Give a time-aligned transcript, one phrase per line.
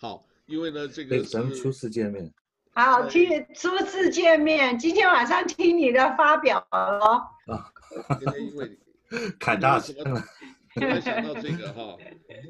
[0.00, 2.32] 好，因为呢，这个咱们初次见面。
[2.72, 7.22] 好，听初次见面，今天晚上听你的发表了。
[7.46, 7.70] 啊，
[8.18, 8.78] 今天因为
[9.38, 10.24] 砍大声了。
[10.72, 11.98] 突然想到这个 哈，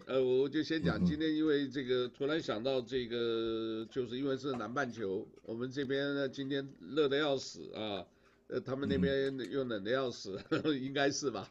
[0.07, 6.65] 呃，我就先讲，今天因为这个突然想到这个，就是因为是南半球，我们这边呢今天
[6.95, 8.07] 热的要死啊，
[8.47, 10.41] 呃，他们那边又冷的要死，
[10.81, 11.49] 应该是吧？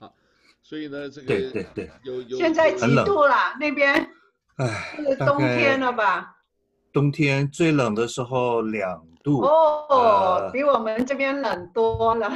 [0.63, 3.35] 所以呢，这个对对对，有有现在几度了？
[3.59, 4.09] 那边？
[4.59, 6.35] 哎，是冬天了吧？
[6.91, 9.41] 冬天最冷的时候两度。
[9.41, 12.27] 哦，呃、比我们这边冷多了。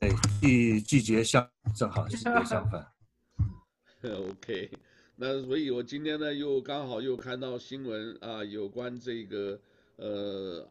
[0.00, 0.08] 哎，
[0.40, 2.84] 季季节相正好季节相反。
[4.02, 4.70] OK，
[5.14, 9.58] 那所以我今天呢又刚好又看到新闻啊，有关这个
[9.96, 10.68] 呃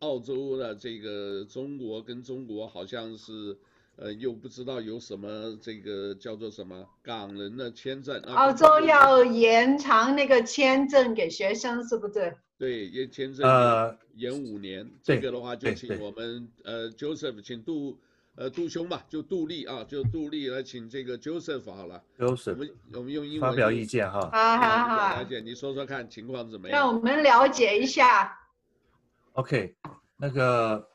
[0.00, 3.56] 澳洲的这个中国跟中国好像是
[4.00, 8.18] 呃又不知道有什么这个叫做什么港人的签证。
[8.22, 12.36] 澳洲要延长那个签证给学生是不是？
[12.56, 17.98] 对，延签证呃延五年，呃、这个的话就请我们呃 Joseph 请杜。
[18.40, 22.00] 呃，杜兄吧，就杜丽啊，就杜丽来请这个 Joseph 好了。
[22.16, 24.30] Joseph，我们我们用英文发表意见哈。
[24.30, 25.20] 好好好。
[25.20, 26.78] 了解，你说说看情况怎么样？
[26.78, 28.38] 让我们了解一下。
[29.32, 29.74] OK，
[30.16, 30.88] 那个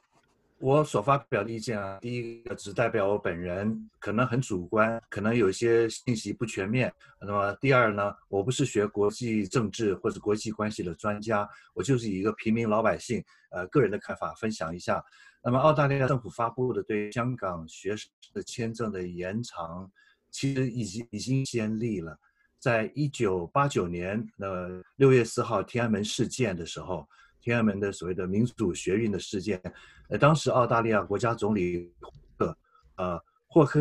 [0.63, 6.89] 我所发表的意见啊，第一个只代表我本人，可能很主观，可能有一些信息不全面。
[7.19, 15.03] 那么第二呢，我不是学国际政治或者国际关系的专家，我就是以一个平民老百姓，呃，个人的看法分享一下。
[15.43, 19.91] 那么，澳大利亚政府发布的对香港学生的签证的延长，
[20.31, 22.17] 其实已经已经先例了。
[22.57, 27.05] 在一九八九年，呃，六月四号天安门事件的时候，
[27.43, 29.61] 天安门的所谓的民主学运的事件，
[30.07, 32.57] 呃，当时澳大利亚国家总理霍，
[32.95, 33.79] 呃，霍克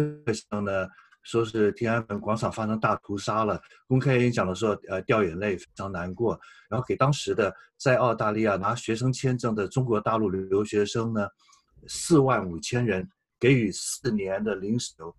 [0.50, 0.88] 相呢，
[1.22, 11.28] 说是天安门广场发生大屠杀了，公开演讲的时候，呃，掉眼泪，非常难过，然后给当时的在澳大利亚拿学生签证的中国大陆留学生呢。
[11.88, 15.12] 四万五千人给予四年的临时留，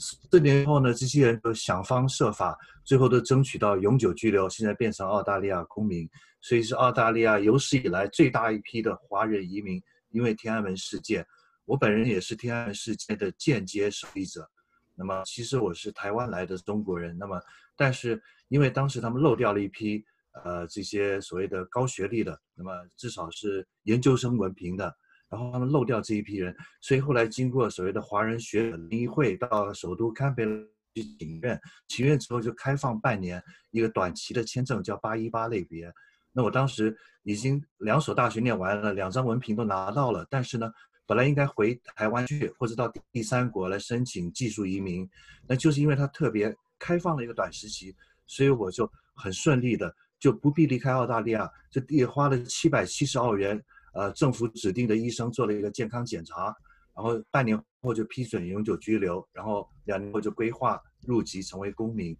[0.00, 6.08] 四年后呢，这些人都想方设法，最后都争取到永久居留，现在变成澳大利亚公民，
[6.40, 9.80] 所以是澳大利亚有史以来最大一批的华人移民。
[10.08, 11.24] 因为天安门事件，
[11.66, 14.50] 我本人也是天安门事件的间接受益者。
[14.96, 17.16] 那么，其实我是台湾来的中国人。
[17.16, 17.40] 那么，
[17.76, 20.04] 但是因为当时他们漏掉了一批，
[20.44, 24.92] 呃，这些所谓的高学历的，那么至少是研究生文凭的。
[25.30, 30.52] 然后他们漏掉这一批人，所以后来经过所谓的华人学者联谊会到首都堪培拉
[30.96, 33.40] 去请愿，请愿之后就开放半年
[33.70, 35.88] 一个短期的签证，叫八一八类别。
[36.32, 40.68] 那我当时已经两所大学念完了，两张文凭都拿到了，但是呢，
[41.06, 45.08] 本来应该回台湾去或者到第三国来申请技术移民，
[45.46, 47.94] 那就是因为他特别开放了一个短时期，
[48.26, 53.62] 所以我就很顺利的就不必离开澳大利亚，这也花了七百七十澳元。
[53.92, 56.54] 呃，政府指定的医生做了一个健康检查，
[56.94, 62.16] 然后半年后就批准永久居留，然后两年后就规划入籍成为公民。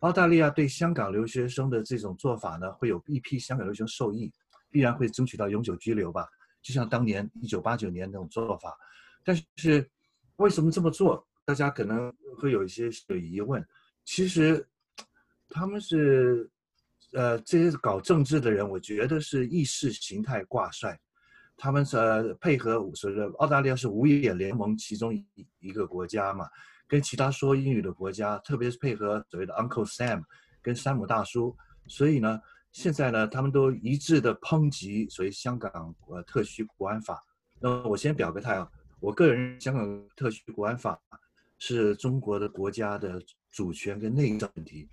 [0.00, 4.32] 澳大利亚对香港留学生的这种做法呢，会有一批香港留学生受益，
[4.70, 6.26] 必然会争取到永久居留吧，
[6.60, 8.76] 就像当年一九八九年那种做法。
[9.24, 9.88] 但是
[10.36, 11.26] 为什么这么做？
[11.44, 12.90] 大家可能会有一些
[13.20, 13.64] 疑问。
[14.04, 14.66] 其实
[15.48, 16.50] 他们是。
[17.12, 20.98] 呃，这些搞政治的人，我觉得是意识形态挂帅。
[21.56, 25.26] 他们呃配合所谓的澳大利亚是五眼联盟其中一
[25.58, 26.46] 一个国家嘛，
[26.86, 30.22] 跟其他说英语的国家，特别是配合所谓的 Uncle Sam
[30.60, 31.56] 跟山姆大叔，
[31.86, 32.38] 所以呢，
[32.72, 37.22] 现在呢，他们都一致的抨击所谓香港呃特区国安法。
[37.58, 41.00] 那我先表个态啊，我个人香港特区国安法
[41.58, 44.90] 是中国的国家的主权跟内政问题，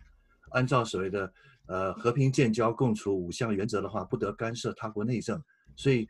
[0.52, 1.34] 按照所谓的。
[1.68, 5.42] 呃，和平建交共处五项原则的话，不得干涉他国内政。
[5.76, 6.08] 所以，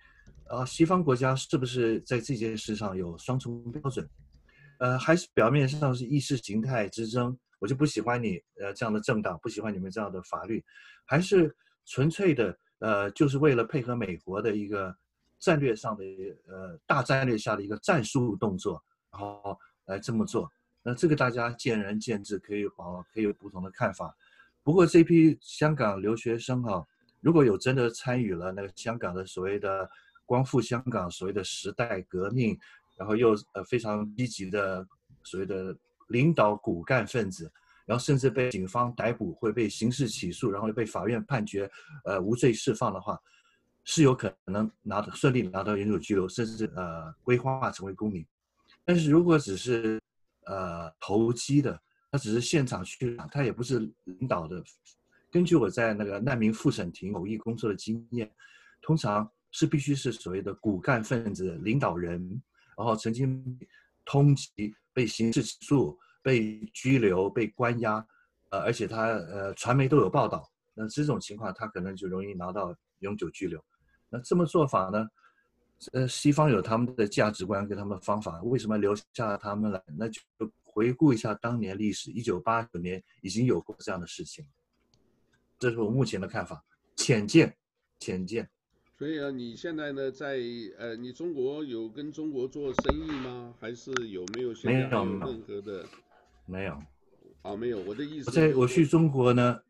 [0.48, 4.10] 啊，西方国家是不是在这件事上有双重标准？
[4.80, 7.38] 呃，还是表面上是意识形态之争？
[7.60, 10.62] 我就不喜欢你呃这样的政党，不喜欢你们这样的法律，
[11.06, 14.94] 还是纯粹的呃，就是为了配合美国的一个
[15.40, 16.04] 战略上的
[16.48, 20.52] 呃大战略下的一个战术动作，然后来这么做？
[20.82, 24.14] 那这个大家见仁见智，可以保可以有不同的看法。
[24.64, 26.86] 不过这批香港留学生哈、啊，
[27.20, 29.90] 如果有真的参与了那个香港的所谓的
[30.26, 32.58] 光复香港所谓的时代革命，
[32.98, 34.86] 然后又呃非常积极的
[35.24, 35.76] 所谓的
[36.08, 37.52] 领导骨干分子，
[37.86, 41.70] 然后甚至被警方逮捕，会被刑事起诉，然后被法院判决
[42.06, 43.20] 呃无罪释放的话，
[43.84, 48.26] 是有可能拿到顺利拿到永久居留，甚至呃规划成为公民。
[48.86, 50.00] 但是如果只是
[50.46, 51.80] 呃投机的，
[52.14, 54.64] 他只是现场去，他也不是领导的
[55.32, 58.32] 根据我在那个难民复审庭某一工作的经验，
[58.84, 62.22] 通常是必须是所谓的骨干分子、领导人，
[62.78, 63.60] 然后曾经
[64.06, 68.06] 通缉、被刑事起诉、被拘留、被关押，
[68.52, 73.60] 呃，而且他呃传媒都有报道，那这种情况他可能就容易拿到永久拘留。
[74.08, 75.08] 那这么做法呢？
[75.94, 79.82] 呃，西方有他们的价值观跟他们的方法，为什么留下他们来？
[79.98, 80.22] 那就
[80.74, 84.44] 回顾一下当年历史，一九八九年已经有过这样的事情。
[85.60, 86.66] 这是我目前的看法，
[86.96, 87.56] 浅见，
[88.00, 88.50] 浅见。
[88.98, 90.40] 所以啊，你现在呢，在
[90.78, 93.54] 呃，你中国有跟中国做生意吗？
[93.60, 95.86] 还是有没有现在有任何的？
[96.48, 96.82] 没有。
[97.44, 97.80] 啊，没有。
[97.84, 98.30] 我的意思。
[98.30, 99.62] 我在我去中国呢，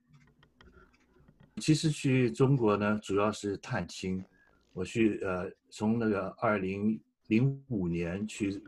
[1.58, 4.24] 其实去中国呢，主要是探亲。
[4.74, 8.62] 我去呃，从那个二零零五年去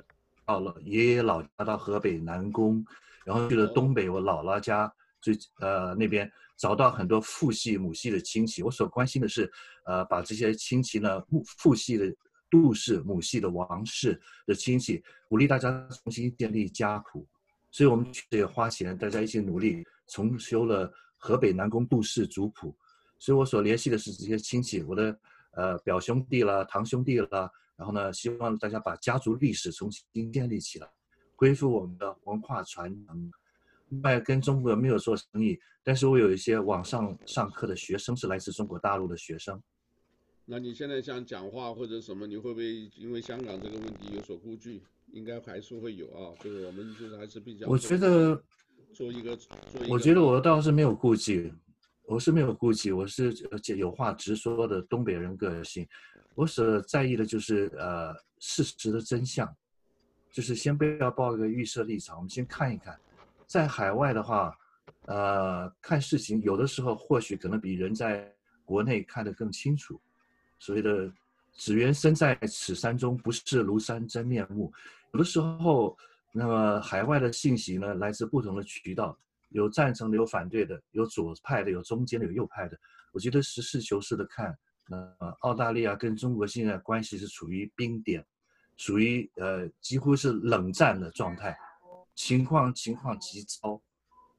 [0.45, 2.85] 到了爷爷老家到河北南宫，
[3.25, 8.61] 然后去了东北我姥姥家，最呃那边找到很多父系母系的亲戚。
[8.63, 9.51] 我所关心的是，
[9.85, 12.05] 呃，把这些亲戚呢，父父系的
[12.49, 15.71] 杜氏、母系的王氏的亲戚，鼓励大家
[16.03, 17.27] 重新建立家谱。
[17.71, 22.75] 所以我们也花钱，大家一起努力重修了河北南宫杜氏族谱。
[23.19, 25.17] 所以我所联系的是这些亲戚，我的。
[25.57, 30.87] 呃，表兄弟了，堂兄弟了，然后呢，希望大家把家族历史重新建立起来，
[31.35, 33.31] 恢复我们的文化传承。
[33.89, 39.61] 另外，跟中国人没有做生意，但是我有一些网上上课的学生是来自中国大陆的学生。
[40.45, 44.81] 那你现在想讲话或者什么，你会不会因为香港这个问题有所顾忌？
[45.11, 47.67] 应该还是会有啊，就是我们就是还是比较。
[47.67, 48.43] 我觉得
[48.93, 49.93] 做一个，做一个。
[49.93, 51.53] 我觉得我倒是没有顾忌。
[52.07, 53.33] 我是没有顾忌，我是
[53.75, 55.87] 有话直说的东北人个性。
[56.35, 59.51] 我所在意的就是呃事实的真相，
[60.31, 62.97] 就是先不要抱一个预设立场，我们先看一看。
[63.47, 64.55] 在海外的话，
[65.05, 68.31] 呃，看事情有的时候或许可能比人在
[68.65, 69.99] 国内看得更清楚。
[70.59, 71.11] 所谓的
[71.53, 74.71] “只缘身在此山中，不识庐山真面目”。
[75.13, 75.97] 有的时候，
[76.31, 79.17] 那么海外的信息呢，来自不同的渠道。
[79.55, 82.77] 有赞成的，有反对的，有左派的，有中间的，有右派的。
[83.13, 84.57] 我觉得实事求是的看，
[84.91, 88.25] 呃，澳大利亚跟中国现在关系是处于冰点，
[88.75, 91.57] 属于呃几乎是冷战的状态，
[92.13, 93.81] 情况情况极糟。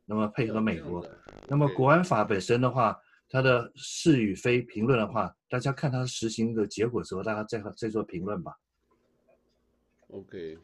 [0.05, 1.05] 那么配合美国，
[1.49, 2.97] 那么国安法本身的话，
[3.29, 8.55] 它的是与非评论的话，大家看它实行的结果之后，大家再再做评论吧。
[10.09, 10.59] OK。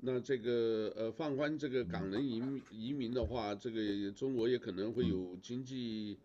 [0.00, 6.16] 那这个呃放宽这个港人移民移民的话，这个中国也可能会有经济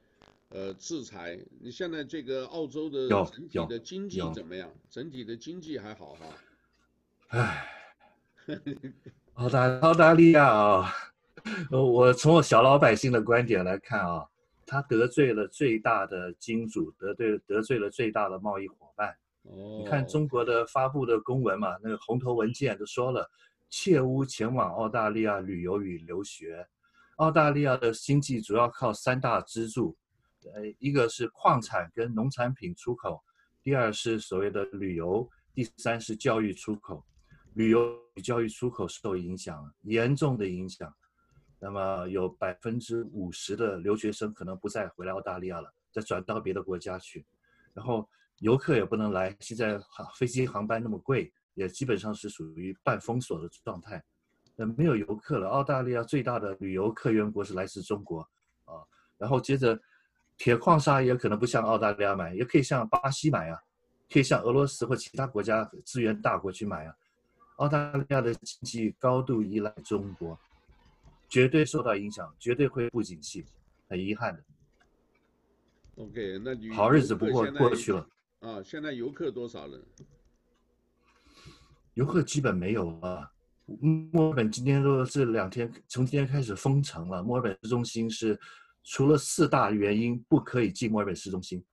[0.49, 1.39] 呃制裁。
[1.59, 4.71] 你现在这个澳洲的整体的经济怎么样？
[4.91, 6.25] 整体的经济还好哈？
[7.29, 7.67] 唉，
[9.33, 10.93] 澳大澳大利亚啊，
[11.71, 14.23] 我从我小老百姓的观点来看啊，
[14.67, 19.09] 他得罪了最大的金主，得罪得罪了最大的贸易伙伴。
[19.41, 23.27] 哦，你看中国的发布的公文嘛，那个红头文件都说了。
[23.75, 26.63] 切勿前往澳大利亚旅游与留学。
[27.15, 29.97] 澳大利亚的经济主要靠三大支柱，
[30.53, 33.23] 呃，一个是矿产跟农产品出口，
[33.63, 37.03] 第二是所谓的旅游，第三是教育出口。
[37.55, 40.93] 旅游与教育出口受影响，严重的影响。
[41.57, 47.25] 那么有百分之五十的留学生可能不再回来澳大利亚了，再转到别的国家去。
[47.73, 48.07] 然后
[48.37, 51.33] 游客也不能来，现在航飞机航班那么贵。
[51.55, 54.03] 也基本上是属于半封锁的状态，
[54.55, 55.49] 呃，没有游客了。
[55.49, 58.21] 澳大利亚最大的旅游客源国是来自中国，
[58.65, 58.81] 啊，
[59.17, 59.79] 然后接着，
[60.37, 63.59] 铁矿砂也可能不向澳大利亚买，也可以向巴西买啊，
[64.11, 66.95] 可以向俄罗斯或其他国家资源大国去买啊。
[67.57, 70.37] 澳大利亚的经济高度依赖中国，
[71.29, 73.45] 绝对受到影响，绝对会不景气，
[73.87, 74.43] 很遗憾的。
[75.97, 78.07] OK，那好日子不过过去了。
[78.39, 79.79] 啊，现在游客多少人？
[81.93, 83.29] 游客基本没有了。
[84.11, 87.23] 墨尔本今天都这两天，从今天开始封城了。
[87.23, 88.37] 墨尔本市中心是
[88.83, 91.63] 除了四大原因不可以进墨尔本市中心，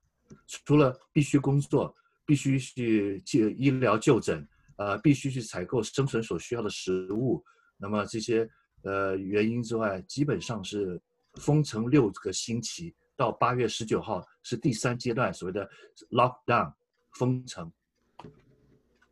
[0.64, 4.46] 除了必须工作、必须去就医疗就诊，
[4.76, 7.44] 呃，必须去采购生存所需要的食物，
[7.76, 8.48] 那么这些
[8.82, 11.00] 呃原因之外，基本上是
[11.40, 15.68] 封城六个星期，到八月十九号是第三阶段所谓的
[16.10, 16.72] lockdown
[17.14, 17.70] 封城。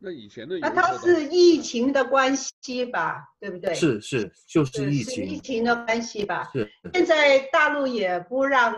[0.00, 3.74] 那以前的那它是疫情的关系吧，对不对？
[3.74, 5.24] 是是，就是疫情。
[5.26, 6.48] 是疫情的关系吧。
[6.52, 6.70] 是。
[6.94, 8.74] 现在大陆也不让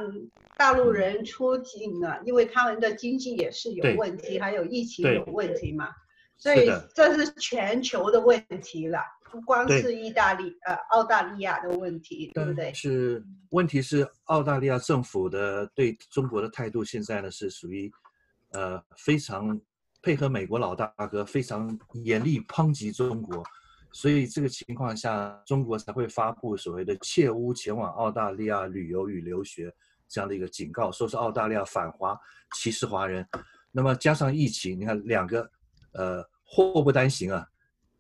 [0.56, 5.88] 大陆人出境了，嗯、因为他们的经济也是有问题，还有疫情有问题嘛。
[6.38, 9.00] 所以这是全球的问题了。
[9.30, 12.72] 不光是意大利呃澳大利亚的问题，对不对？
[12.74, 17.92] 是问题是澳大利亚政府的对中国的态度现在呢是属于
[18.52, 19.60] 呃非常
[20.02, 23.42] 配合美国老大哥，非常严厉抨击中国。
[23.92, 29.74] 所以这个情况下，中国才会发布所谓的切勿前往澳大利亚旅游与留学
[30.08, 32.16] 这样的一个警告，说是澳大利亚反华、
[32.56, 33.26] 歧视华人。
[33.72, 35.50] 那么加上疫情，你看两个，
[35.92, 37.46] 呃，祸不单行啊，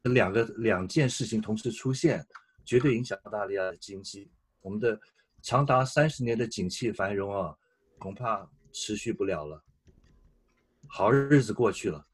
[0.02, 2.24] 两个两件事情同时出现，
[2.64, 4.30] 绝对影响澳大利亚的经济。
[4.62, 4.98] 我们的
[5.42, 7.54] 长达三十年的景气繁荣啊，
[7.98, 9.60] 恐怕持续不了了，
[10.92, 12.04] 好日子过去了。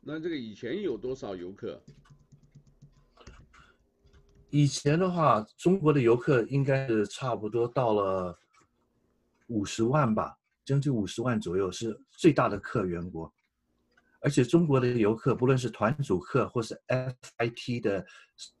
[0.00, 1.82] 那这个以前有多少游客？
[4.50, 8.38] 以前的话，中国的游客应该是差不多到了
[9.48, 13.30] 五十万吧，将近五十万左右是最大的客源国。
[14.20, 18.04] 而且中国的游客，不论是团组客或是 FIT 的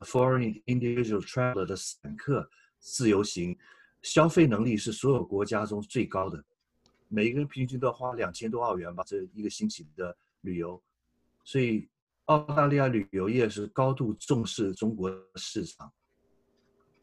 [0.00, 3.56] Foreign Individual Traveler 的散客自由行，
[4.02, 6.44] 消费能力是所有国家中最高的，
[7.16, 10.82] 每一个人平均都要花两千多澳元吧，这一个星期的旅游，
[11.44, 11.88] 所以。
[12.26, 15.88] 澳大利亚旅游业是高度重视中国市场，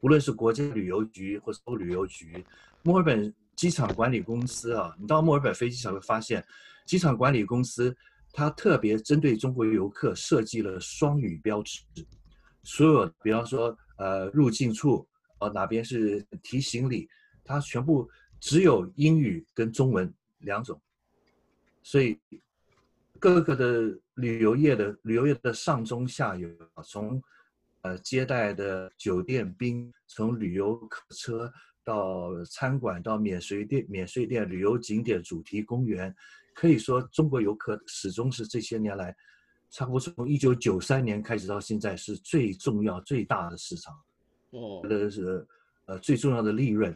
[0.01, 2.43] 无论是国家旅游局或是欧旅游局，
[2.82, 6.46] 墨尔本机场管理公司啊，你到墨尔本飞机场会发现，
[6.86, 7.96] 机场管理公司
[8.34, 11.79] 它特别针对中国游客设计了双语标志，
[12.63, 15.08] 所有比方说呃入境处
[15.39, 17.08] 呃哪边是提行李，
[17.46, 18.10] 它全部
[18.43, 20.77] 只有英语跟中文两种，
[21.81, 22.19] 所以。
[23.19, 26.50] 各个的旅游业的旅游业的上中下游，
[26.83, 27.23] 从
[27.83, 31.50] 呃接待的酒店宾，从旅游客车
[31.85, 36.13] 到餐馆到免税店、免税店、旅游景点、主题公园，
[36.53, 39.15] 可以说中国游客始终是这些年来，
[39.69, 43.95] 差不多从一九九三年开始到现在是最重要最大的市场，
[44.50, 45.47] 哦，那是
[45.85, 46.93] 呃最重要的利润。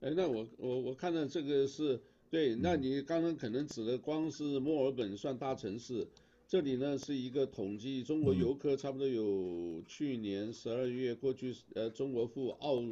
[0.00, 2.00] 哎，那我我我看到这个是。
[2.30, 6.06] 对，那你刚刚可能指的光是墨尔本算大城市，
[6.46, 12.84] 这里呢是一个统计，中国游客差不多有去年十二月过去，呃，中国赴澳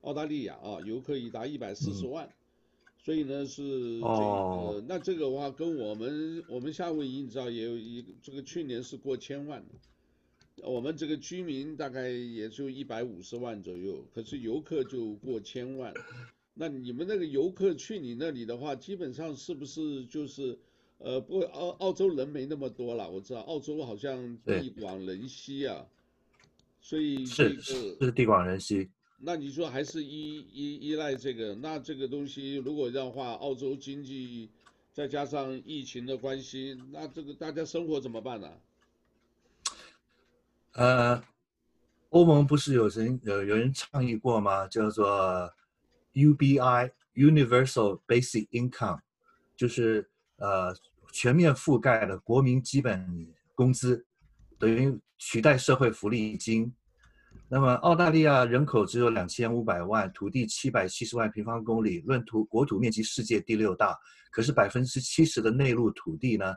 [0.00, 2.28] 澳大利亚啊，游客已达一百四十万，
[2.98, 9.64] 所以呢是这个，那这个的话跟我们我们夏威夷你知道也有一个这个去年是过千万，
[10.64, 15.94] 我们这个居民大概也就一百五十万左右，可是游客就过千万。
[16.54, 20.58] 那你们那个游客去你那里的话，基本上是不是就是，
[20.98, 25.86] 呃，不过澳澳洲人没那么多了，我知道澳洲好像地广人稀啊，
[26.78, 28.90] 所以这个是是地广人稀。
[29.18, 34.50] 那你说还是依依依赖这个，那这个东西如果要话，澳洲经济
[34.92, 38.50] 再加上疫情的关系，那这个大家生活怎么办呢？
[40.72, 41.24] 呃，
[42.10, 44.68] 欧盟不是有人有有人倡议过吗？
[44.68, 45.50] 叫做。
[46.14, 49.00] UBI Universal Basic Income，
[49.56, 50.74] 就是呃
[51.12, 54.06] 全面覆盖的国民基本工资，
[54.58, 56.74] 等于取代社会福利金。
[57.48, 63.94] 那么澳大利亚人口只有两千五百万，土地七百七十万平方公里，论土国土面积世界第六大。
[64.30, 66.54] 可是百分之七十的内陆土地呢，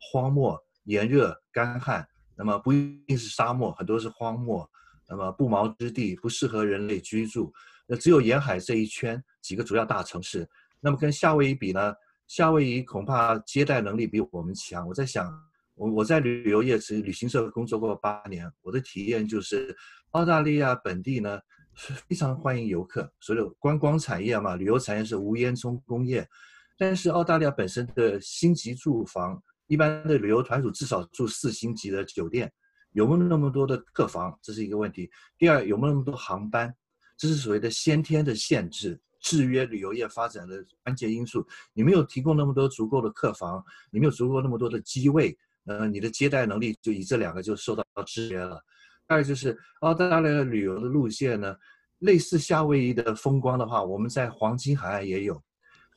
[0.00, 2.08] 荒漠、炎热、干旱。
[2.34, 4.68] 那么不一定是沙漠，很多是荒漠。
[5.06, 7.52] 那么不毛之地，不适合人类居住。
[7.90, 10.46] 那只有沿海这一圈几个主要大城市，
[10.78, 11.94] 那么跟夏威夷比呢？
[12.26, 14.86] 夏威夷恐怕接待能力比我们强。
[14.86, 15.32] 我在想，
[15.74, 19.74] 我我在旅游业是旅行社工作过八年，我的体验就是，
[20.10, 21.40] 澳大利亚本地呢
[21.74, 26.28] 是非常欢迎游客，所有观光产业嘛，旅游产业是无烟囱工业，
[26.76, 32.52] 但是澳大利亚本身的星级住房，一般的旅游团组至少住四星级的酒店，
[32.92, 35.10] 有没有那么多的客房，这是一个问题。
[35.38, 36.74] 第二，有没有那么多航班？
[37.18, 41.44] 这是所谓的先天的限制，制约旅游业发展的关键因素。
[41.72, 48.62] 你没有提供那么多足够的客房，你没有足够那么多的机位，呃，你的接待能力就以这两个就受到制约了。
[49.08, 51.56] 二就是澳大利亚旅游的路线呢，
[51.98, 55.42] 类似夏威夷的风光的话，我们在黄金海岸也有。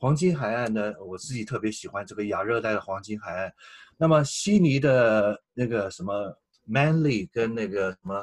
[0.00, 3.52] 黄金海岸呢，我自己特别喜欢这个亚热带的黄金海岸。
[3.96, 6.36] 那么悉尼的那个什么
[6.68, 8.16] Manly 跟那个什么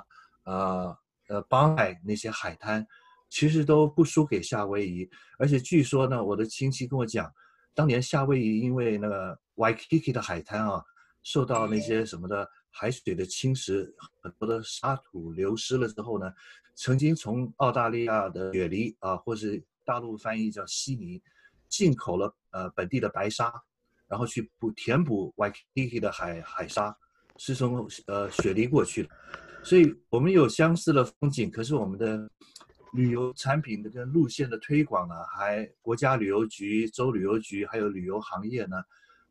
[0.43, 0.53] 啊？
[0.53, 0.97] 呃
[1.29, 2.85] 呃，邦海那些海滩，
[3.29, 5.09] 其实都不输给夏威夷。
[5.37, 7.31] 而且据说呢，我的亲戚跟我讲，
[7.73, 10.83] 当年夏威夷因为那个 Waikiki 的海滩啊，
[11.23, 13.87] 受到那些什么的海水的侵蚀，
[14.21, 16.33] 很多的沙土流失了之后呢，
[16.75, 21.21] 曾经从澳大利亚的雪梨啊，或是大陆翻译叫悉尼，
[21.67, 23.53] 进口了呃本地的白沙，
[24.07, 26.97] 然后去补填补 Waikiki 的海海沙。
[27.41, 29.09] 是从呃雪梨过去的，
[29.63, 32.29] 所以我们有相似的风景，可是我们的
[32.93, 38.77] 旅游产品的跟路线的推广呢，还国家旅游局、州旅游局还有旅游行业呢，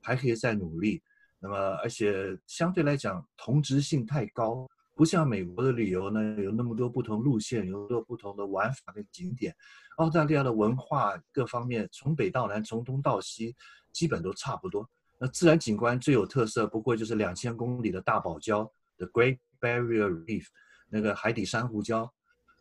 [0.01, 1.03] 还可以再努力。
[1.41, 9.55] 那么而且相对来讲同质性太高，不像美国的旅游呢，有那么多不同路线，有那么多不同的玩法跟景点。
[9.97, 13.57] 澳大利亚的文化各方面从北到南，从东到西，
[13.93, 14.89] 基本都差不多。
[15.19, 20.47] 那自然景观最有特色，不过就是两千公里的大堡礁的 Great Barrier Reef，
[20.89, 22.11] 那个海底珊瑚礁。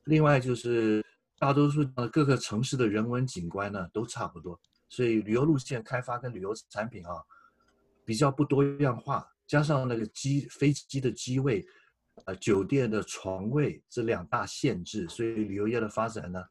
[0.05, 1.03] 另外就是
[1.39, 4.59] 大多数的各个城市的人文景观呢，都差不多。
[4.89, 7.21] 所以旅游路线开发跟旅游产品啊，
[8.05, 11.65] 比较不多样化，加上那个机飞机的机位，
[12.25, 16.43] 呃，酒店的床位这两大限制，所以旅游业的发展呢，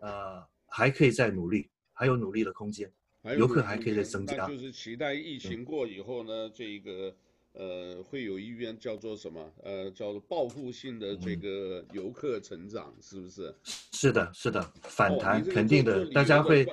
[0.00, 2.92] 呃，还可以再努力，还有努力的空间。
[3.36, 7.12] 游客还可以再增加，就是期待疫情过以后呢，嗯、这个
[7.58, 13.54] 呃会有一边叫做什么呃叫做报复性的这个游客成长，嗯、是不是？
[13.64, 16.66] 是的，是的，反弹、哦、肯定的，大家会。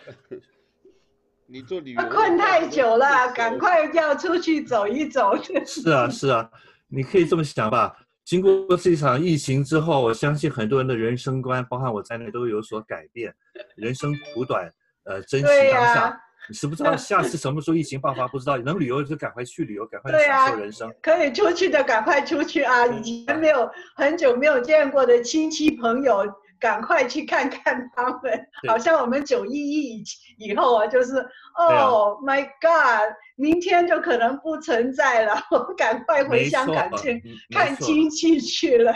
[1.45, 5.33] 你做旅游困太久了，赶快要出去走一走。
[5.67, 6.49] 是啊，是啊，
[6.87, 7.95] 你可以这么想吧。
[8.23, 13.35] 经过这场疫情之后，我相信很多人的人生观，包含我在内，都有所改变。
[13.75, 14.73] 人生苦短，
[15.03, 16.19] 呃，珍惜当下。
[16.49, 18.27] 你知不知道下次什么时候疫情爆发？
[18.27, 20.89] 不知道，能旅游就赶快去旅游，赶快享受人生。
[20.89, 22.85] 啊、可以出去的赶快出去啊！
[22.87, 26.25] 以前没有很久没有见过的亲戚朋友，
[26.59, 28.47] 赶快去看看他们。
[28.67, 30.03] 好像我们九一一以
[30.37, 31.17] 以后啊，就是
[31.57, 38.93] 哦、oh，My God，明天就可能不存在了，我赶快回香港去看亲戚去了，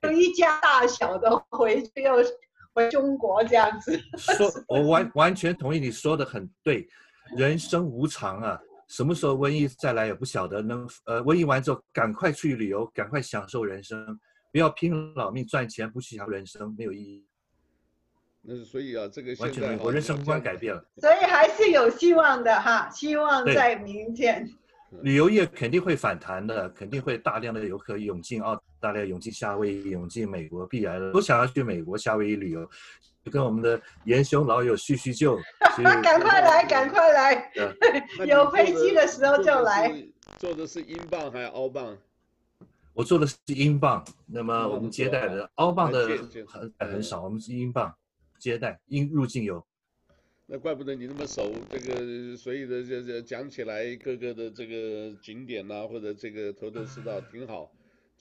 [0.00, 2.14] 就一家大小的回去又。
[2.74, 6.86] 回中国这样子，说，我完完全同意你说的很对，
[7.36, 10.62] 人生无常啊，什么时候瘟疫再来也不晓得。
[10.62, 14.18] 能呃，瘟疫完之后赶快去旅游，赶快享受人生，
[14.50, 17.26] 不要拼老命赚钱，不去享受人生没有意义。
[18.40, 24.48] 那所以啊，这个完全我人生观改变了，所以还是有希望的哈，希望在明天。
[25.02, 32.68] 旅游业肯定会反弹的，肯定会大量的游客涌进澳大利亚，涌进夏威夷，涌进美国，必然的都想要去美国、夏威夷旅游，
[33.24, 35.38] 就跟我们的严兄老友叙叙旧。
[36.02, 37.52] 赶快来，赶快来！
[38.26, 40.04] 有飞机的时候就来。
[40.38, 41.96] 坐的是英镑还是澳镑？
[42.92, 46.08] 我坐的是英镑，那么我们接待的澳镑的
[46.48, 47.94] 很很少，我们是英镑
[48.40, 49.64] 接待，英入境游。
[50.46, 57.70] 那怪不得你那么熟，这个所以的这这讲起来各个的这个景点呐、啊，或者这个头头是道，挺好。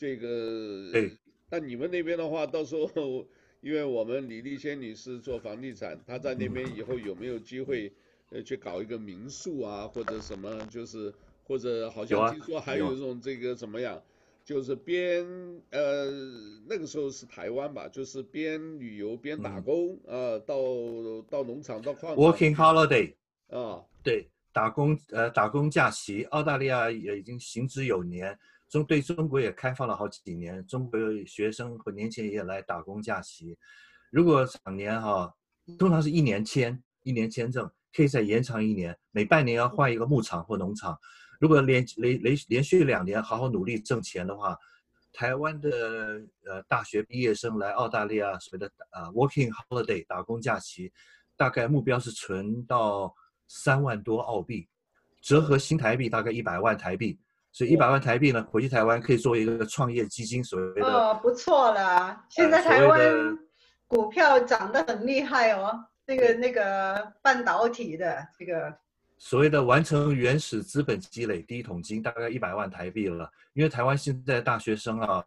[0.02, 1.16] 这个，对。
[1.52, 3.28] 那你们那边的话，到时候
[3.60, 7.94] 因为我们李丽仙女士做房地产，她在那边以后有没有机会
[8.32, 14.02] 呃去搞一个民宿啊，或者什么，就是或者好像听说还有一种这个怎么样？
[14.44, 15.24] 就是边
[15.70, 16.10] 呃
[16.68, 20.56] 那个时候是台湾吧，就是边旅游边打工啊、嗯呃，到
[21.30, 22.24] 到农场到矿场。
[22.26, 23.14] Working holiday
[23.50, 28.36] 啊，对，打工呃打工假期，澳大利亚也已经行之有年，
[28.72, 33.58] 中对中国也开放了好几年，中国学生和年轻人也来打工假期。
[34.10, 35.32] 如果两年哈，
[35.78, 40.98] 通常是一年签一年签证，可以再延长一年，每半年要换一个牧场或农场。
[41.38, 44.58] 如果连连连连续两年好好努力挣钱的话，
[45.12, 50.90] 台湾的呃大学毕业生来澳大利亚所谓的呃 working holiday 打工假期，
[51.36, 53.14] 大概目标是存到
[53.50, 54.70] 三万多澳币，
[55.22, 57.20] 折合新台币大概一百万台币，
[57.52, 63.38] 所以一百万台币呢回去台湾可以作为一个创业基金，所谓的哦不错了，现在台湾
[63.88, 68.74] 股票涨得很厉害哦，那个那个半导体的这个。
[69.24, 73.30] 所谓的完成原始资本积累第一桶金，大概一百万台币了。
[73.54, 75.24] 因为台湾现在大学生啊，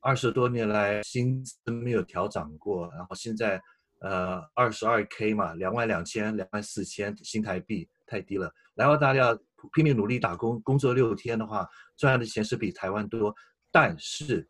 [0.00, 3.58] 二十多年来薪资没有调涨过，然后现在
[4.00, 8.52] 呃二十二 K 嘛，两万两千、两万四千新台币太低了。
[8.74, 9.34] 来澳大利亚
[9.74, 13.34] 拼命努力打工，工作六天的话，赚的钱是比台湾多，
[13.70, 14.48] 但是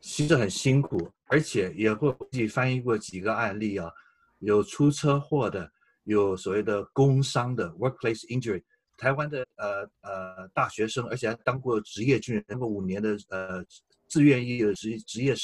[0.00, 3.90] 其实很辛苦，而且也会自己翻译过几个案例啊，
[4.38, 5.70] 有出车祸的。
[6.06, 8.62] 有所谓的工伤的 workplace injury，
[8.98, 13.64] 台湾的呃呃大学生，而且还当过职业军人，当过五年的呃
[14.06, 15.34] 自愿役的职职业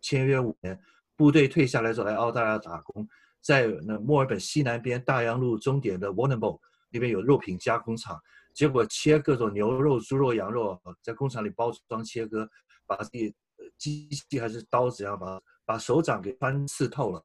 [0.00, 0.80] 签约五年，
[1.14, 3.06] 部队退下来之后来澳大利亚打工，
[3.42, 8.20] 在那墨尔本西南边大洋路终点的 w a r n a b l e 那边有肉品加工厂，
[8.54, 12.48] 结果切各种牛肉、猪肉、羊肉，在工厂里包装切割，
[12.86, 13.34] 把自己
[13.76, 17.24] 机器还是刀子，一样把把手掌给穿刺透了，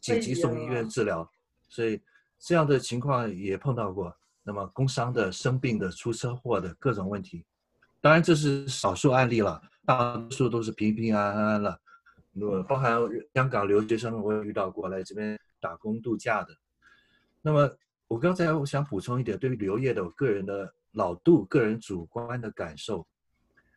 [0.00, 1.28] 紧急送医院治疗。
[1.68, 2.00] 所以
[2.38, 7.44] 这样的情况也碰到过，那么工伤的、生病的、出车祸的各种问题，
[8.00, 11.80] 当然这是少数案例了，大多数都是平平安安了。
[12.32, 12.98] 那么包含
[13.32, 16.54] 香港留学生，我也遇到过来这边打工度假的。
[17.40, 17.70] 那么
[18.14, 23.04] 我刚才我想补充一点，对于旅游业的我个人的老杜个人主观的感受，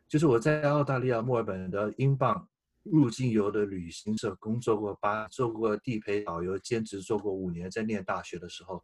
[0.06, 2.48] 就是我在澳大利亚墨尔本的英镑
[2.84, 8.80] 入境游的旅行社工作过八，做过地陪导游，兼职做过五年，在念大学的时候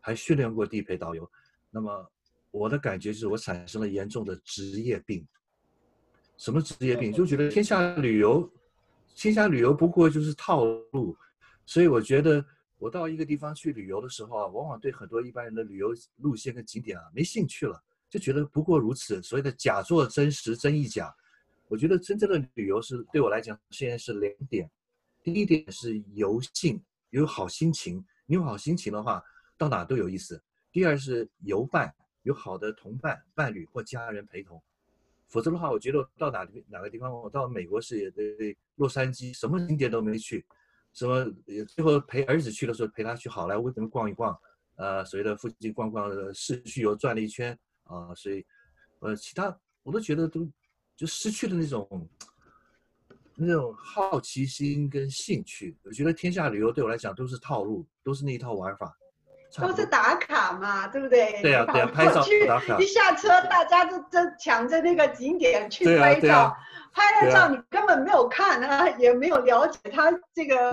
[0.00, 1.26] 还训练过地陪导游。
[1.70, 2.06] 那么
[2.50, 5.26] 我的感觉就是我产生了严重的职业病。
[6.36, 7.10] 什么职业病？
[7.10, 8.46] 就觉得天下旅游。
[9.16, 11.16] 天下旅游不过就是套路，
[11.64, 12.44] 所以我觉得
[12.84, 19.22] 我到一个地方去旅游的时候啊，往往对很多一般人的旅游路线跟景点啊没兴趣了，就觉得不过如此。
[19.22, 21.10] 所谓的假作真实，真亦假。
[21.68, 24.70] 我觉得真正的旅游是对我来讲，现在是两点：
[25.22, 29.24] 第一点是游兴，有好心情，你有好心情的话，
[29.56, 30.36] 到哪都有意思；
[30.70, 31.90] 第二是游伴，
[32.24, 34.62] 有好的同伴、伴侣或家人陪同。
[35.28, 40.44] 否则的话，我觉得到哪哪个地方，我到美国是也对洛杉矶，什么景点都没去，
[40.94, 41.26] 什么
[41.66, 44.38] 最后陪儿子去的时候，陪他去好莱坞怎么逛一逛，
[44.76, 47.52] 呃，所谓的附近逛逛市区游转了一圈
[47.82, 48.46] 啊、呃，所以
[49.00, 50.48] 呃，其他我都觉得都
[50.96, 52.08] 就失去了那种
[53.36, 55.76] 那种好奇心跟兴趣。
[55.82, 58.96] 我觉得天下旅游对我来讲都是套路，都是那一套玩法。
[59.60, 61.40] 都是打卡嘛，对不对？
[61.42, 62.78] 对呀、啊，对呀、啊，拍照打卡。
[62.78, 66.56] 一下车，大家都争抢着那个景点去拍照，啊啊、
[66.92, 70.70] 拍了照你根本没有看啊，啊 也没有了解他这个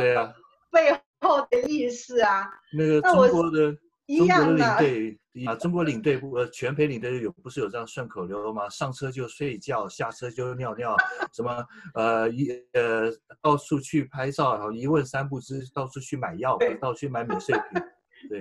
[0.72, 2.50] 背后的意思啊。
[2.74, 3.76] 那个中国的
[4.08, 8.68] 一样的领队啊，中国领队不呃全陪领队有不是有这样顺口溜吗？
[8.70, 10.96] 上车就睡觉，下车就尿尿，
[11.32, 11.64] 什么
[11.94, 13.10] 呃一呃
[13.42, 17.82] 到处去拍照，然后一问三不知，到处去买药，到处去买免税品。
[18.30, 18.40] 对，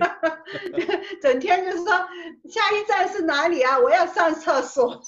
[1.20, 1.86] 整天就是说
[2.48, 3.78] 下一站是哪里啊？
[3.78, 5.00] 我要上厕所。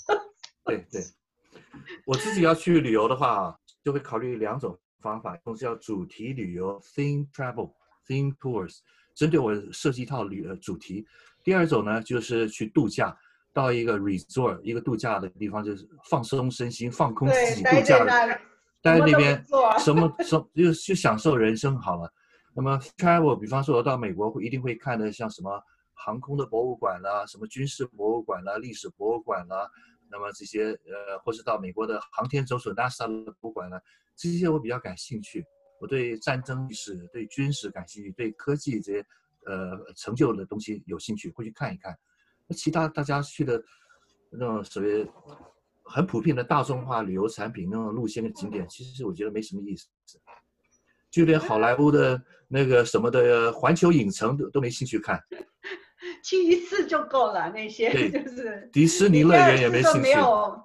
[0.65, 1.03] 对对，
[2.07, 8.79] 我自己要去旅游的话，就会考虑两种方法，一种是叫主题旅游 （theme travel），theme tours，
[9.15, 11.05] 针对我设计一套旅呃主题。
[11.43, 13.17] 第二种呢，就是去度假，
[13.53, 18.41] 到一个 resort，一个度假的地方，就是放松身心、放空自己度假的，
[18.81, 19.45] 待在那边
[19.81, 22.13] 什么什么就就享受人生好了。
[22.55, 25.63] 那么 travel，比方说我到美国会一定会看的，像什么
[25.95, 29.71] 航空的博物馆啦，什么军事博物馆啦，历史博物馆啦，
[30.11, 33.81] 那么这些呃，或是到美国的航天总署 NASA 的博物馆呢，
[34.17, 35.45] 这些我比较感兴趣。
[35.81, 39.07] 我对战争历史、对军事感兴趣，对科技这些
[39.47, 41.99] 呃成就的东西有兴趣，会去看一看。
[42.47, 43.61] 那其他大家去的
[44.31, 45.05] 那种所谓
[45.83, 49.89] 很普遍的大众化旅游产品那种路线的景点，其实我觉得没什么意思。
[51.13, 55.21] 就连好莱坞的那个什么的环球影城都都没兴趣看，
[56.25, 57.51] 去一次就够了。
[57.51, 60.01] 那些就是迪士尼乐园也没兴趣。
[60.01, 60.59] 没有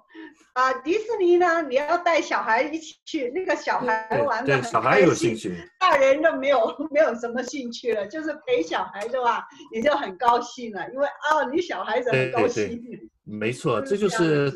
[0.54, 12.66] 啊，迪士尼呢，你要带小孩一起去，那个小孩玩对，小孩有兴趣，大人都没有没有什么兴趣了，就是陪小孩的话，你就很高兴了，因为啊，你小孩子很高兴。
[12.66, 14.50] 对对对，没错，这就是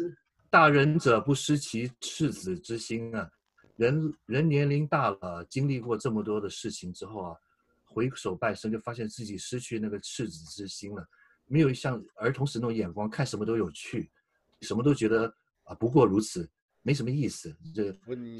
[0.50, 3.28] 大人者不失其赤子之心啊。
[3.76, 7.36] 人人年龄大了，经历过这么多的事情之后啊，
[7.84, 11.06] 回首半生就发现自己失去那个赤子之心了，
[11.46, 14.10] 没有像儿童时那种眼光，看什么都有趣，
[14.60, 15.32] 什么都觉得
[15.64, 16.48] 啊不过如此，
[16.82, 17.54] 没什么意思。
[17.74, 17.96] 这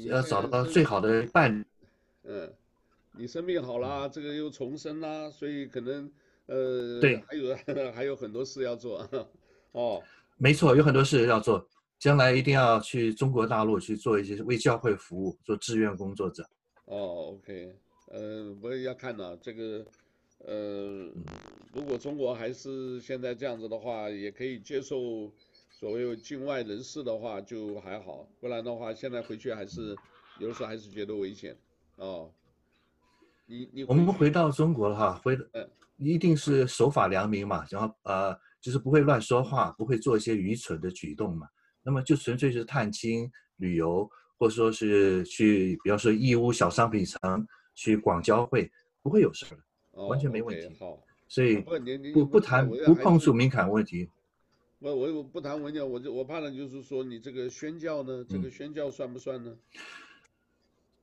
[0.07, 1.65] 要找到最好的伴。
[2.23, 2.53] 嗯，
[3.11, 6.11] 你生病好了，这个又重生啦，所以可能
[6.45, 7.55] 呃，对，还有
[7.91, 9.07] 还有很多事要做。
[9.73, 10.03] 哦，
[10.37, 11.67] 没错，有很多事要做。
[12.03, 16.45] 将来一定要去中国大陆去做一些为教会服务，做志愿工作者。
[16.83, 17.73] 哦，OK，
[18.07, 19.85] 呃，我也要看了这个，
[20.39, 21.07] 呃，
[21.73, 25.31] 如果中国还是现在这样子的话，也可以接受
[25.69, 29.95] 所谓境外人士的话就还好，不然的话现在回去还是
[30.39, 31.55] 有的时候还是觉得危险。
[31.95, 32.29] 哦，
[33.45, 41.47] 你你我们回到中国了哈，回呃一定是守法良民嘛，然后呃就是不会乱说话，不会做一些愚蠢的举动嘛。
[41.83, 49.45] 那么就纯粹是探亲旅游，或者说是去，比方说义乌小商品城去广交会，不会有事
[49.91, 50.67] 的，完全没问题。
[50.79, 51.57] 好、哦 okay，所以
[52.13, 54.09] 不不谈不碰触敏感问题。
[54.79, 59.49] 我我我不谈文教，我就我怕的就是说你这个宣教呢，这个宣教算不算呢？
[59.51, 59.79] 嗯、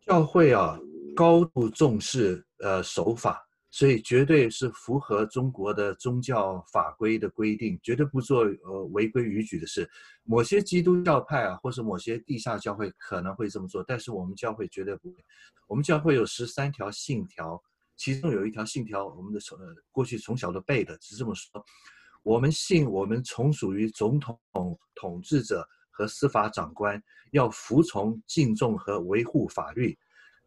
[0.07, 0.79] 教会啊，
[1.14, 3.47] 高度重视呃守法。
[3.71, 9.89] 所以绝对是符合中国的宗教法规的规定，绝对不做呃违规逾矩的事。
[10.25, 15.17] 某些基督教派啊，或是某些地下教会可能会这么做，但是我们教会绝对不会。
[15.69, 17.63] 我们教会有十三条信条，
[17.97, 21.65] 其中有一条信条，我们的从呃过去从小都背的，是这么说：
[22.25, 24.37] 我们信我们从属于总统
[24.97, 29.97] 统治者和司法长官要服从、敬重和维护法律。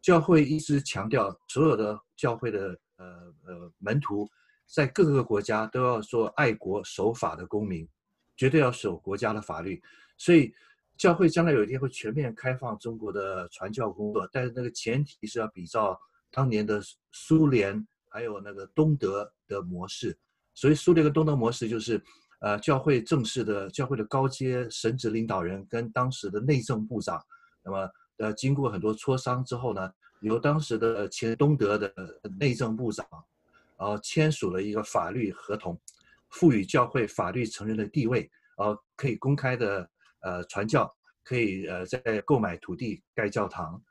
[0.01, 4.29] 教会一直强调，所有的教会的呃呃门徒，
[4.65, 7.87] 在各个国家都要做爱国守法的公民，
[8.37, 9.81] 绝对要守国家的法律。
[10.17, 10.53] 所以，
[10.97, 15.99] 教会将来有一天会全面开放中国的传教工作，但是那个前提是要比照
[16.31, 20.17] 当年的苏联还有那个东德的模式。
[20.53, 22.01] 所以，苏联跟东德模式就是，
[22.39, 27.21] 呃，教会正式的教会的高阶神职领导人跟当时的内政部长，
[27.63, 27.89] 那么。
[28.17, 29.91] 呃，经过很多磋商之后呢，
[30.23, 31.93] 由当时的前东德的
[32.39, 33.05] 内政部长，
[33.77, 35.79] 然后签署了一个法律合同，
[36.29, 39.89] 赋予教会法律承认的地位，然后可以公开的
[40.21, 40.91] 呃传教，
[41.23, 43.81] 可以呃在购买土地盖教堂，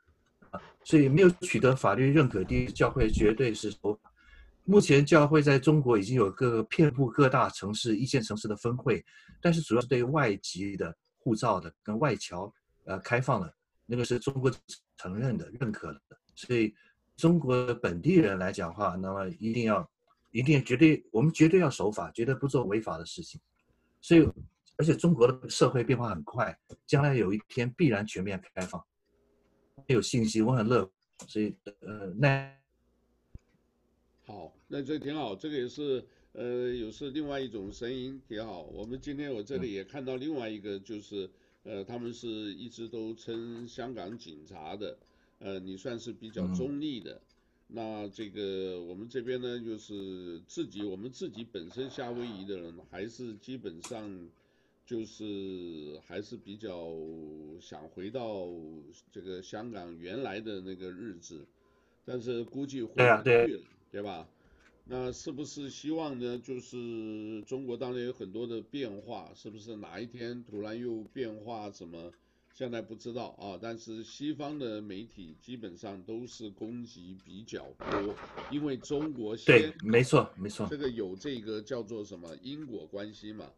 [0.49, 4.11] 啊，所以没有取得法律认可的教会绝对是守法。
[4.65, 9.03] 目前教会在中国已经有各个遍布各大城市、一线城市的分会，
[9.41, 12.51] 但是主要是对外籍的护照的跟外侨
[12.85, 13.53] 呃开放了。
[13.85, 14.49] 那个是中国
[14.95, 16.01] 承认的、认可的，
[16.35, 16.73] 所以
[17.15, 19.89] 中国的本地人来讲的话，那么一定要、
[20.31, 23.39] 一定绝对，我们绝对要守法，绝对不做违法的事情。
[24.01, 24.27] 所以，
[24.77, 28.83] 而且中国的社会变化很快，将来有一天必然全面开放。
[29.87, 30.89] 有信息，我很乐。
[31.27, 32.53] 所以，呃，那
[34.25, 38.63] 好，那这挺好，这个也是，呃，有是另外一种声音，挺好。
[38.63, 41.29] 我们今天我这里也看到另外一个，就是。
[41.65, 44.99] 呃，他们是一直都称香港警察的，
[45.43, 47.15] 呃，你算是比较中立的。
[47.15, 47.21] 嗯、
[47.67, 54.29] 那这个我们这边呢，就是自己我们自己本身夏威夷的人，还是基本上
[54.85, 56.93] 就是还是比较
[57.59, 58.47] 想回到
[59.11, 61.45] 这个香港原来的那个日子，
[62.05, 64.27] 但是估计回不去了，对吧？
[64.85, 66.37] 那是不是希望呢？
[66.39, 71.71] 就是中国当然有很多的变化，是不是哪一天突然又变化？
[71.71, 72.11] 什么？
[72.53, 73.59] 现在不知道啊。
[73.61, 78.15] 但是西方的媒体基本上都是攻击比较多，
[78.51, 83.51] 因为中国先对，没错没错，这个有这个叫做什么因果关系嘛，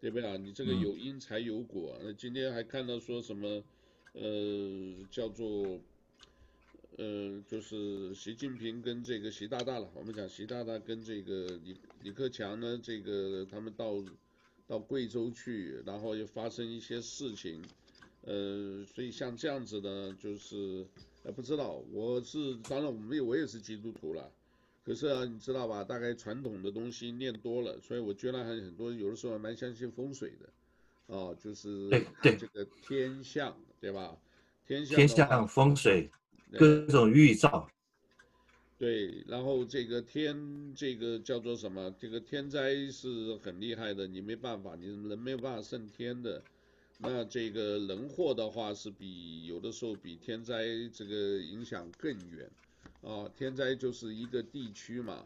[0.00, 0.36] 对不对啊？
[0.36, 1.96] 你这个有因才有果。
[2.02, 3.62] 那、嗯、今天还看到说什么，
[4.14, 5.78] 呃，叫做。
[7.00, 14.02] 呃，就是习近平跟这个习大大了，我们讲习大大跟这个李李克强呢，这个他们到
[14.66, 17.62] 到贵州去，然后又发生一些事情，
[18.28, 20.86] 呃，所以像这样子的，就是
[21.22, 24.30] 呃不知道，我是当然我们我也是基督徒了，
[24.84, 31.88] 可是啊，你知道吧，大概传统的东西念多了，所以我觉得还很多有的时候还蛮相信风水的，啊，就是
[32.20, 34.14] 这个天象，对吧？
[34.66, 36.10] 天象，天象风水。
[36.58, 37.68] 各种预兆，
[38.78, 41.94] 对，然后这个天，这个叫做什么？
[41.98, 46.42] 这个天灾是很厉害的，你没办法，你人没有办法胜天的。
[46.98, 52.50] 那这个人祸的话，是比有的时候比天灾这个影响更远
[53.02, 53.28] 啊。
[53.36, 55.24] 天灾就是一个地区嘛，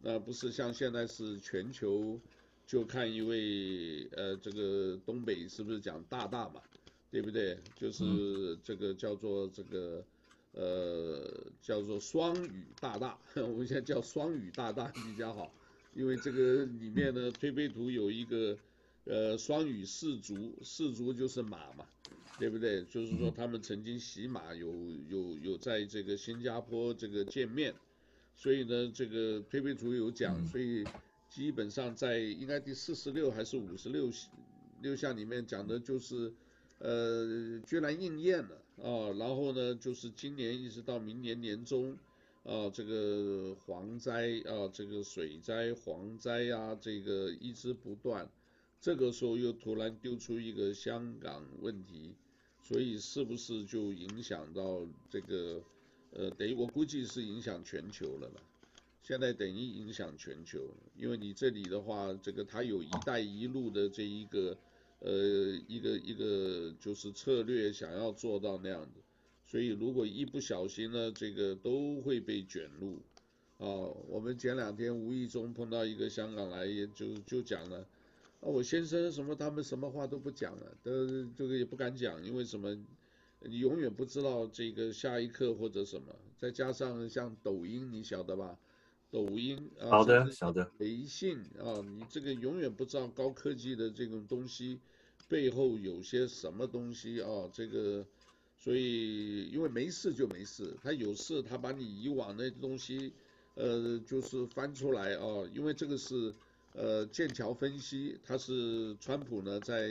[0.00, 2.20] 那不是像现在是全球，
[2.66, 6.60] 就看一位呃，这个东北是不是讲大大嘛，
[7.10, 7.58] 对不对？
[7.74, 10.04] 就是这个叫做这个。
[10.56, 11.28] 呃，
[11.60, 15.52] 叫做双语大大， 我们现在叫双语大大比较好，
[15.96, 18.56] 因为这个里面呢，推背图有一个
[19.04, 21.86] 呃双语氏族，氏族就是马嘛，
[22.38, 22.84] 对不对？
[22.84, 24.72] 就是说他们曾经骑马有
[25.08, 27.74] 有有在这个新加坡这个见面，
[28.34, 30.84] 所以呢，这个推背图有讲，所以
[31.30, 34.10] 基本上在应该第四十六还是五十六
[34.82, 36.32] 六项里面讲的就是，
[36.78, 38.60] 呃，居然应验了。
[38.82, 41.96] 啊，然后呢，就是今年一直到明年年中，
[42.42, 48.28] 啊，这个蝗灾啊，这个水灾、蝗灾啊，这个一直不断，
[48.84, 52.12] 这个时候又突然丢出一个香港问题，
[52.60, 55.62] 所以是不是就影响到这个，
[56.10, 58.42] 呃，等于我估计是影响全球了吧？
[59.02, 60.60] 现在等于影响全球，
[60.98, 64.54] 因为你这里的话，这个它有一带一路的这一个。
[65.00, 65.12] 呃，
[65.68, 69.00] 一个一个就是策略，想要做到那样子，
[69.44, 72.94] 所以如果一不小心呢，这个都会被卷入。
[73.58, 73.68] 啊，
[74.08, 77.86] 我们前两天无意中碰到一个香港来，也就就讲了，
[78.44, 82.76] 啊，我先生什么他们什么话都不讲了，都这个也不敢讲，因为什么，
[83.40, 88.58] 你永远不知道这个下一刻或者什么，再加上像抖音，你晓得吧？
[89.10, 90.70] 抖音啊，好的，晓得。
[90.78, 94.78] 微信啊，你这个永远不知道高科技的这种东西。
[95.26, 97.48] 背后有些什么东西啊？
[97.50, 98.04] 这个，
[98.58, 103.14] 所以因为没事就没事，他有事他把你以往的东西，
[103.54, 105.48] 呃，就是翻出来啊。
[105.54, 106.34] 因为这个是
[106.74, 109.88] 呃剑桥分析，他是川普呢在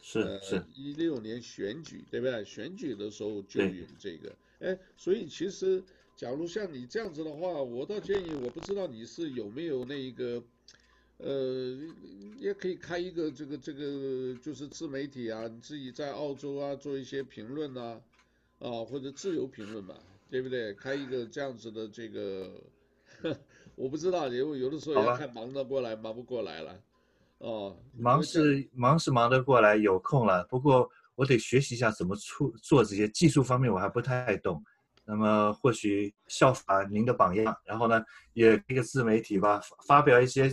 [0.00, 2.44] 是呃是一六年选举对不对？
[2.44, 5.82] 选举的时候就有这个，哎，所以其实
[6.16, 10.42] 假如像你这样子的话，我倒建议，我不知道你是有没有那一个。
[11.18, 11.78] 呃，
[12.40, 18.02] 也可以开一个这个这个就是自媒体啊，你自己在澳洲啊做一些评论啊，
[18.58, 19.96] 啊或者自由评论嘛，
[20.28, 20.74] 对不对？
[20.74, 22.60] 开一个这样子的这个，
[23.74, 26.78] 我不知道，因为有的时候要看忙得过来忙不过来了，
[27.38, 34.62] 哦，忙是忙是忙得过来，有空了，不过我得学习一下怎么出做这些技术方面我还不太懂，
[35.04, 40.52] 那么或许效法您的榜样，然后呢也一个自媒体吧，发表一些。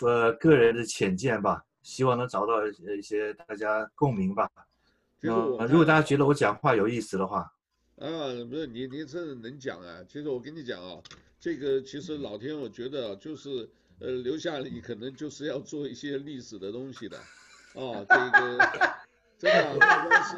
[0.00, 4.48] 呃，个人的浅见吧，希望能找到一些大家共鸣吧。
[5.20, 7.52] 其实我，如果大家觉得我讲话有意思的话，
[7.96, 10.04] 啊，不是你，你这能讲啊。
[10.08, 11.00] 其实我跟你讲啊，
[11.40, 13.68] 这个其实老天，我觉得就是
[14.00, 18.58] 呃，留下你可能就是要做一些历史的东西的，啊，这个
[19.38, 20.36] 真的不光是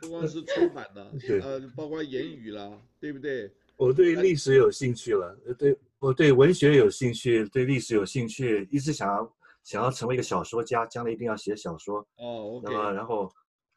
[0.00, 1.10] 不光是出版的，
[1.42, 3.50] 呃，包括言语啦，对不对？
[3.76, 5.76] 我对历史有兴趣了，对。
[6.00, 11.98] 我对文学有兴趣，对历史有兴趣，一直想要想要成为一个小说家，将来一定要写小说。
[12.18, 13.28] 哦，那么然后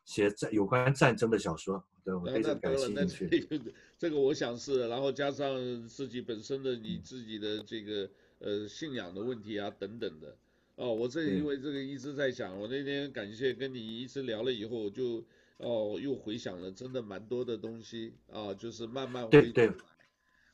[0.05, 3.47] 写战有关战争的小说，对我非常感兴趣。
[3.49, 8.09] 那那这个我想是，然后加上自己本身的你自己的这个
[8.39, 10.35] 呃信仰的问题啊等等的。
[10.75, 15.23] 哦，我这因为这个一直在想，我那天感谢跟你一直聊了以后，就
[15.57, 19.29] 哦又回想了真的蛮多的东西啊，就是慢慢回。
[19.29, 19.71] 对对。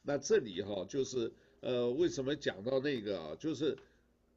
[0.04, 1.32] 那这里哈就是。
[1.60, 3.36] 呃，为什么讲到那个啊？
[3.40, 3.76] 就是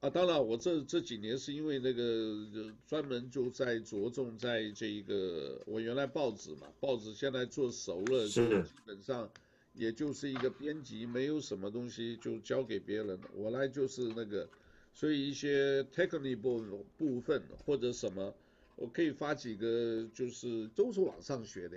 [0.01, 9.31] 啊，当然我这这几年是因为那个专门就在着重在这一个，我原来报纸嘛，报纸现在做熟了，就基本上
[9.75, 14.49] 也就是一个编辑，没有什么东西就交给别人，我来就是那个，
[14.95, 18.35] 所以一些 technical 部分或者什么，
[18.77, 21.77] 我可以发几个，就是都是网上学的，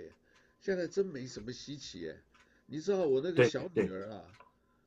[0.62, 2.16] 现在真没什么稀奇哎，
[2.64, 4.24] 你知道我那个小女儿啊。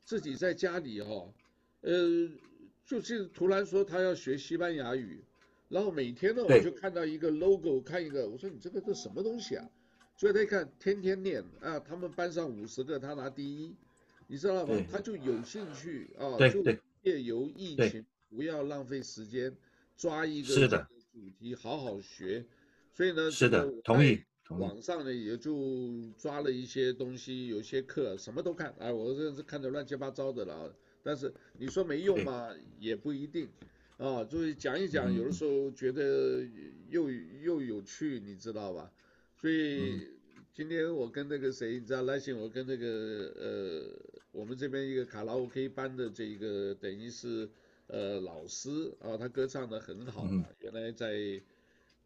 [0.03, 1.33] 自己在家里哈、哦，
[1.81, 1.91] 呃，
[2.87, 5.21] 就是突然说他要学西班牙语，
[5.67, 9.69] 然后每天呢我就看到一个 logo，看一个，我说你这个是什么东西啊？
[10.15, 13.75] 所以他一看天天念啊，他们班上五十个他拿第一，
[14.27, 14.73] 你知道吗？
[14.89, 16.63] 他就有兴趣啊，就
[17.03, 19.53] 借由疫情不要浪费时间，
[19.97, 20.67] 抓一个
[21.11, 22.45] 主题好好学，
[22.93, 24.23] 所以呢，是的，同意。
[24.49, 30.73] 网上呢也就抓了一些东西，有些课什么都看，哎，我这是看的乱七八糟的了。
[31.07, 32.53] 但是你说没用吗？
[32.79, 33.47] 也不一定，
[33.95, 36.45] 啊，就是讲一讲，有的时候觉得
[36.89, 38.91] 又又有趣，你知道吧？
[39.37, 40.09] 所以
[40.53, 47.49] 今天我跟那个谁，你知道来信，我跟那个呃，我们这边一个卡拉 OK 班的这个等于是
[47.87, 51.41] 呃老师啊，他歌唱的很好啊，原来在。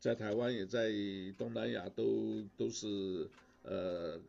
[0.01, 0.91] 在台湾也在
[1.37, 3.29] 东南亚都都是
[3.61, 4.19] 呃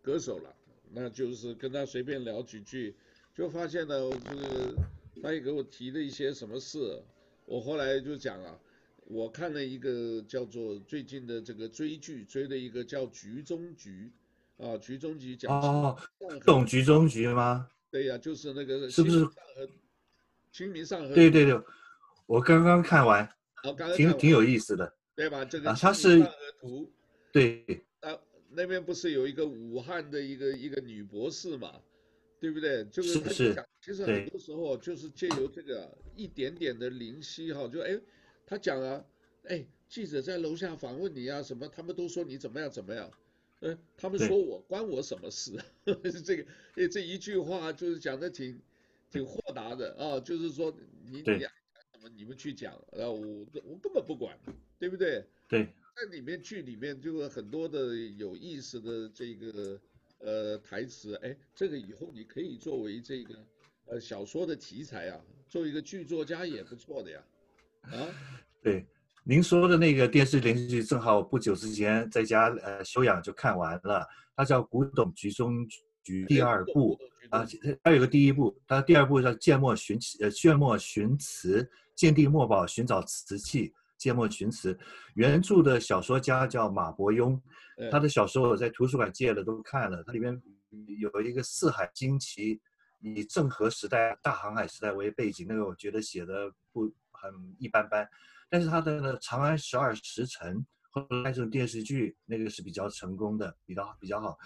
[0.00, 0.54] 歌手了，
[0.92, 2.94] 那就是跟他随便聊几句，
[3.38, 4.74] 就发现呢，就是
[5.22, 7.00] 他也给我提了一些什么事，
[7.44, 8.58] 我后来就讲啊，
[9.04, 14.10] 我看了一个叫做最近的这个追剧，追的一个叫《局中局》，
[14.66, 15.96] 啊，《局中局》讲哦，
[16.44, 17.70] 懂《局中局》吗？
[17.92, 19.24] 对呀、啊，就是那个是不是？
[20.50, 21.14] 清明上河。
[21.14, 21.60] 对对对，
[22.26, 23.24] 我刚刚看完，
[23.62, 24.92] 哦、刚刚看完挺挺有意思的。
[25.14, 25.44] 对吧？
[25.44, 26.20] 这个啊，他是
[26.60, 26.90] 图，
[27.30, 28.18] 对，啊，
[28.50, 31.72] 那边不是有一个武汉的一个一个女博士嘛，
[32.40, 32.84] 对不对？
[32.86, 37.98] 就是他讲，其实很多时候就是借由这个一点点的灵犀哈，就哎，
[38.46, 39.04] 他讲啊，
[39.44, 43.10] 哎，记者在楼下访问你啊，什么，他们都说你怎么样怎么样，
[43.60, 45.52] 嗯，他们说我关我什么事？
[46.24, 46.46] 这个，
[46.76, 48.60] 哎，这一句话就是讲的挺
[49.10, 50.74] 挺豁达的啊，就是说
[51.06, 51.46] 你你。
[52.16, 54.38] 你们去讲，然后我我根本不管，
[54.78, 55.22] 对不对？
[55.48, 59.78] 对，在里面剧里面就有很多的有意思的这个
[60.18, 63.34] 呃台词，哎，这个以后你可以作为这个
[63.86, 67.20] 呃小说的题材啊，做一个剧作家也不错的呀。
[67.82, 68.08] 啊，
[68.62, 68.86] 对，
[69.24, 75.66] 您说的那个电视连续剧，正好不久之前在家呃休养就看完了，它叫《古董局中
[76.02, 76.98] 局》第二部
[77.30, 77.46] 啊，
[77.82, 81.62] 它有个第一部，它第二部叫《阡陌寻词》呃《阡陌寻词》。
[81.98, 84.78] 鉴定墨宝，寻找瓷器，阡陌寻词。
[85.14, 87.38] 原著的小说家叫马伯庸，
[87.90, 90.02] 他的小说我在图书馆借了都看了。
[90.04, 90.40] 它里面
[90.98, 92.60] 有一个四海惊奇，
[93.00, 98.08] 以郑和时代大航海时代为背景，那个我觉得写的不很一般般。
[98.48, 100.56] 但是他的《长安十二时辰》
[100.90, 104.38] 后来这种电视剧，那个是比较成功的，比较比较好。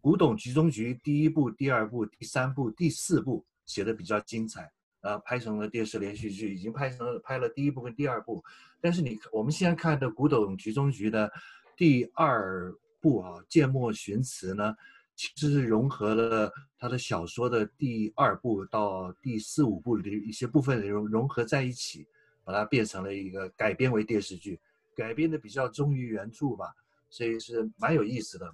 [0.00, 4.70] 古董局中局第一部、第二部、第三部、第四部写的比较精彩。
[5.04, 8.42] 呃，拍成了电视连续剧，已经拍成了拍了第一部跟第二部。
[8.80, 11.30] 但是你我们现在看的《古董局中局》的
[11.76, 14.74] 第二部啊，《剑墨寻词》呢，
[15.14, 22.06] 其实是融合了他的小说的第二部到第四五部的一些部分内容融合在一起，
[22.42, 24.58] 把它变成了一个改编为电视剧，
[24.96, 26.72] 改编的比较忠于原著吧，
[27.10, 28.50] 所以是蛮有意思的。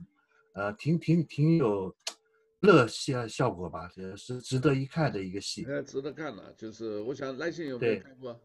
[0.54, 1.94] 呃，挺挺挺有
[2.60, 5.64] 乐效效果吧，是值得一看的一个戏。
[5.66, 8.40] 呃，值得看了，就是我想赖信有没有看过？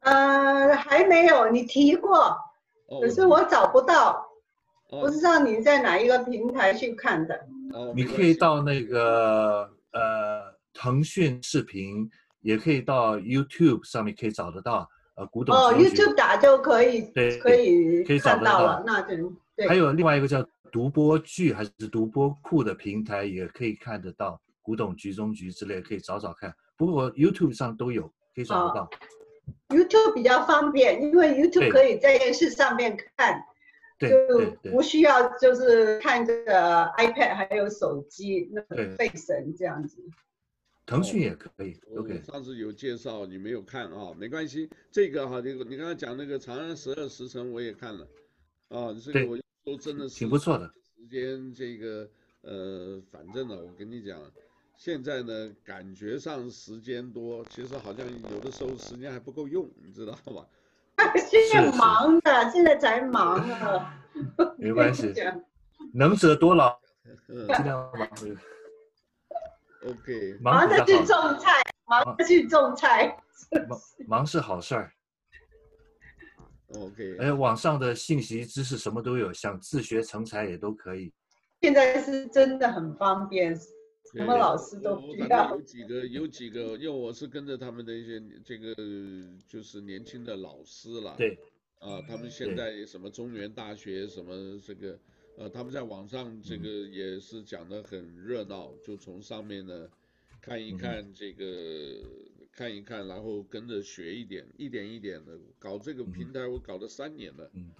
[0.00, 2.16] 呃，还没有，你提过，
[2.86, 4.24] 哦、可是我找不到，
[4.88, 7.34] 哦、不知道你在哪一个平台去看的。
[7.72, 12.08] 哦，你可以到那个呃腾讯视频，
[12.40, 14.88] 也可以到 YouTube 上面可以找得到。
[15.16, 19.32] 呃，古董哦，YouTube 打就可以，对，可以可以找得到了，那就。
[19.68, 20.42] 还有另外一个叫
[20.72, 26.54] 独播剧还是独播库的平台，也可以看得到《古董局中局》之类，可以找找看。
[26.76, 28.84] 不过 YouTube 上都有，可以找得到。
[28.84, 28.90] 哦、
[29.68, 33.42] YouTube 比较方便，因为 YouTube 可以在电视上面看，
[33.98, 40.02] 对就不需要就是看这个 iPad 还有手机那个费神这样子。
[40.86, 42.22] 腾讯也可以，OK。
[42.26, 44.12] 我上次有介绍，你没有看啊？
[44.16, 48.08] 没关系，这个哈，这个你刚才讲那个《长安十二时辰》，我也看了，
[48.68, 49.38] 啊，这个我。
[49.64, 50.70] 都真的是挺不错的。
[50.96, 52.08] 时间这个
[52.42, 54.18] 呃，反正呢，我跟你讲，
[54.76, 60.46] 现在呢，感觉上时间多，其实好像有的时候时间还不够用，你知道吧？
[61.28, 63.96] 现在忙的，现在才忙啊。
[64.58, 65.12] 没关系，
[65.94, 66.78] 能者多劳，
[67.28, 68.08] 尽量忙。
[69.86, 70.38] OK。
[70.40, 73.16] 忙着去种菜，忙着去种菜。
[73.68, 74.92] 忙忙是好事儿。
[76.74, 81.12] OK，哎，网上的信息知识什么都有，想自学成才也都可以。
[81.60, 85.50] 现在是真的很方便，什么老师都不要。
[85.56, 88.74] 有几个，有几个，因为我是跟着他们的一些这个
[89.48, 91.14] 就是年轻的老师了。
[91.18, 91.36] 对。
[91.80, 94.98] 啊，他们现在什么中原大学什么这个，
[95.38, 99.88] 呃，他们在网上这个也是讲的很热闹，就从上面呢
[100.40, 101.44] 看一看这个。
[102.52, 107.70] 看一看，然后跟着学一点，一点一点的搞这个平台，我搞了三年了，嗯，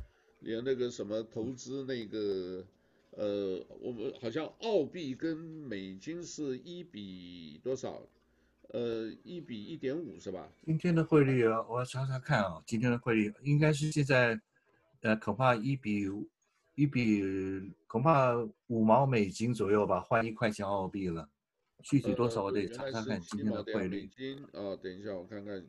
[0.40, 2.64] 连那个什么投资那个，
[3.10, 8.02] 呃，我们好像澳币跟美金是一比多少？
[8.72, 10.48] 呃，一比一点五是吧？
[10.64, 14.40] 今天的汇率啊，我要查查看啊，今天的汇率应该是现在，
[15.00, 16.06] 呃，恐怕一比
[16.76, 17.20] 一比
[17.88, 18.32] 恐怕
[18.68, 21.28] 五毛美金左右吧，换一块钱澳币了。
[21.82, 24.08] 具体多少我得查看看今天的汇率。
[24.52, 25.64] 啊，等一下我看看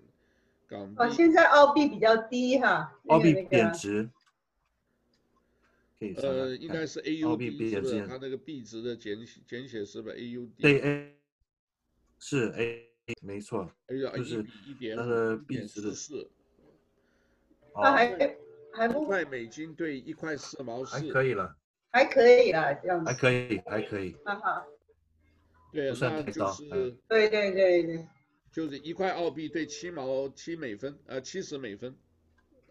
[0.68, 0.95] 港币。
[1.01, 2.99] 哦，现在澳币比较低哈。
[3.07, 4.09] 澳币贬值。
[6.18, 8.07] 呃，应该是 AUD 是不是？
[8.07, 10.49] 它那个币值的简简写是不是 AUD？
[10.57, 11.16] 对 A。
[12.18, 12.89] 是 A，
[13.22, 13.72] 没错。
[13.88, 14.43] 就是
[14.95, 16.30] 它的币值的四。
[17.76, 18.38] 那还
[18.74, 19.03] 还不。
[19.03, 20.97] 一块美金兑一块四毛四。
[20.97, 21.55] 还可以了。
[21.91, 23.12] 还可以了，这样子。
[23.12, 24.16] 还可以，还可以。
[24.26, 24.66] 哈哈。
[25.72, 26.63] 对，那就是
[27.07, 28.07] 对对对对，
[28.51, 31.95] 就是一块澳币兑七毛七美分，呃，七十美分，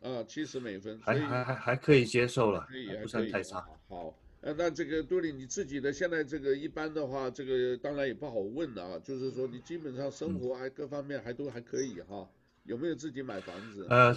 [0.02, 3.66] 啊，七十美分，还还还还可以接受了，可以，不算太差。
[3.88, 12.28] 好，呃，那这个多利你自己的现在这个一般的话，这个当然也不好问啊，就是说你基本上生活还各方面还都还可以哈，
[12.64, 13.86] 有没有自己买房子？
[13.88, 14.16] 呃，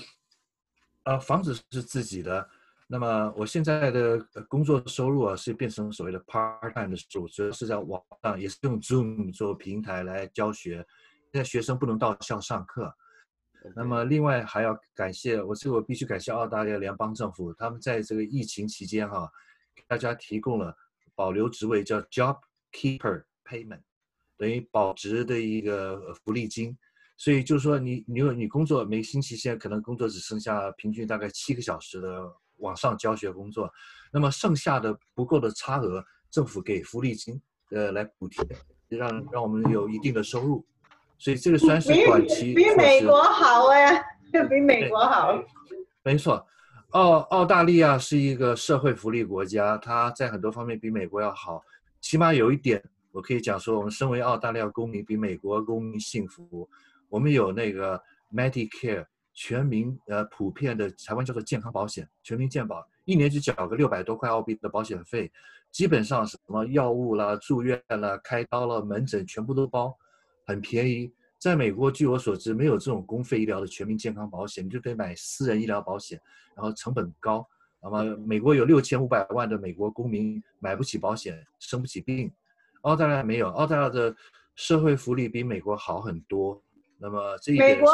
[1.03, 2.49] 呃，房子是自己的。
[2.93, 10.75] 那么我现在的工作收入啊，是变成所谓的 part time 的收入，主要是在网上，也是用 Zoom 做平台来教学。
[11.31, 12.93] 现在学生不能到校上课。
[13.75, 19.29] 那么另外还要感谢，我这个我必须感谢澳大利亚联邦政府，他们在这个疫情期间哈、啊，
[19.73, 20.71] 给大家提供了
[21.15, 22.37] 保留职位叫 Job
[22.73, 23.81] Keeper Payment，
[24.37, 26.77] 等于保值的一个福利金。
[27.17, 32.31] 所以就是说你你你工作每个星期现在可能工作只剩下平均大概七个小时的。
[32.63, 33.71] 网上教学工作，
[34.11, 37.39] 那么剩下的不够的差额，政府给福利金，
[37.71, 38.43] 呃，来补贴，
[38.87, 40.65] 让让我们有一定的收入，
[41.17, 42.53] 所以这个算是短期。
[42.55, 44.03] 比美国好哎，
[44.49, 45.37] 比美国好。
[46.03, 46.47] 没错，
[46.91, 51.61] 澳澳大利亚是一个社会福利国家，它在很多方面比美国要好。
[51.99, 56.67] 起码有一点，我可以讲说，我们身为澳大利亚公民，比美国公民幸福。
[57.09, 58.01] 我们有那个
[58.33, 59.05] Medicare。
[59.33, 65.31] 全民呃普遍的台湾叫做健康保险，全民健保，一年就缴个六百多块澳币的保险费，
[65.71, 69.97] 基本上什么药物啦、住院啦、开刀了、门诊全部都包，
[70.45, 71.11] 很便宜。
[71.39, 76.17] 在美国，据我所知，没有这种公费医疗的全民健康保险，你就得买私人医疗保险，
[76.55, 77.45] 然后成本高。
[77.81, 82.31] 那么美国有六千五百万的美国公民买不起保险，生不起病。
[82.83, 84.15] 澳大利亚没有，澳大利亚的
[84.55, 86.63] 社会福利比美国好很多。
[86.97, 87.93] 那么这一美国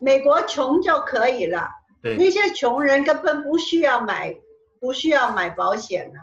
[0.00, 1.68] 美国穷就可以了，
[2.02, 4.34] 对那些穷人根本不需要买
[4.80, 6.14] 不需要买保险了，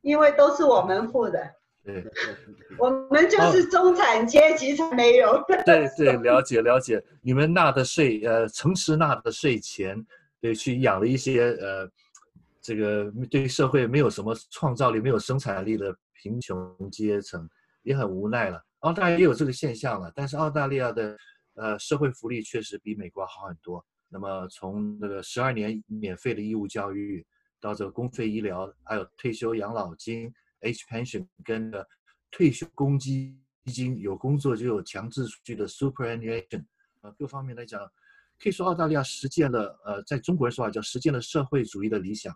[0.00, 1.40] 因为都是我们付的。
[1.84, 2.04] 对，
[2.78, 5.30] 我们就是中产阶级才没有。
[5.34, 7.02] 哦、对对，了解了解。
[7.20, 10.04] 你们纳的税，呃，诚实纳的税钱，
[10.40, 11.88] 对，去养了一些呃，
[12.60, 17.48] 这个对社会没有什么创造力、没有生产力的贫穷阶层，
[17.82, 18.62] 也很无奈了。
[18.80, 21.16] 澳大利亚也有这个现象了，但是澳大利亚的
[21.62, 23.84] 呃社会福利确实比美国好很多。
[24.08, 27.24] 那么从那个十二年免费的义务教育，
[27.60, 30.32] 到这个公费医疗，还有退休养老金。
[30.60, 31.72] （H pension） 跟
[32.30, 33.36] 退休公积
[33.66, 36.64] 金，有工作就有强制储蓄的 superannuation，
[37.00, 37.80] 呃，各方面来讲，
[38.38, 42.32] 可以说澳大利亚实践了，呃，在中国人说话叫实践了社会主义的理想。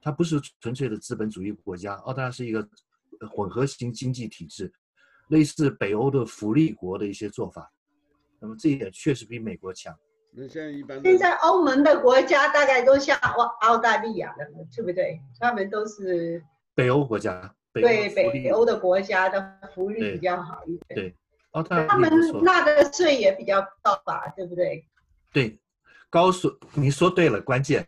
[0.00, 2.68] 它不是纯粹的资本主义国家，澳大利亚是一个
[3.30, 4.72] 混合型经济体制，
[5.28, 7.72] 类似北欧的福利国的一些做法。
[8.40, 9.94] 那么这一点确实比美国强。
[10.30, 15.20] 那现在一般现在欧盟的国家大概都像澳澳大利亚的，对不对？
[15.40, 16.42] 他们都是。
[16.74, 21.00] 北欧国家，北对北欧的国家的福利比较好一点。
[21.00, 21.16] 对，
[21.52, 22.10] 澳大利亚他们
[22.44, 24.86] 纳的税也比较高吧，对不对？
[25.32, 25.58] 对，
[26.08, 27.84] 高所你说对了，关键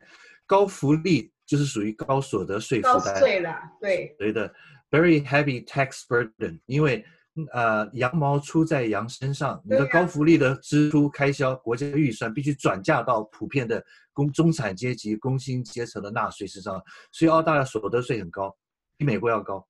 [0.47, 3.15] 高福利就是属于高所得税负担。
[3.15, 4.17] 高税了，对。
[4.19, 4.53] 对的
[4.91, 7.05] ，very heavy tax burden，因为
[7.53, 18.55] 呃羊毛出在羊身上，你的高福利的支出开销，国家预算必须转嫁到普遍的工中产阶级、工薪阶层的纳税身上，所以澳大利亚所得税很高。
[18.97, 19.67] 比美国要高，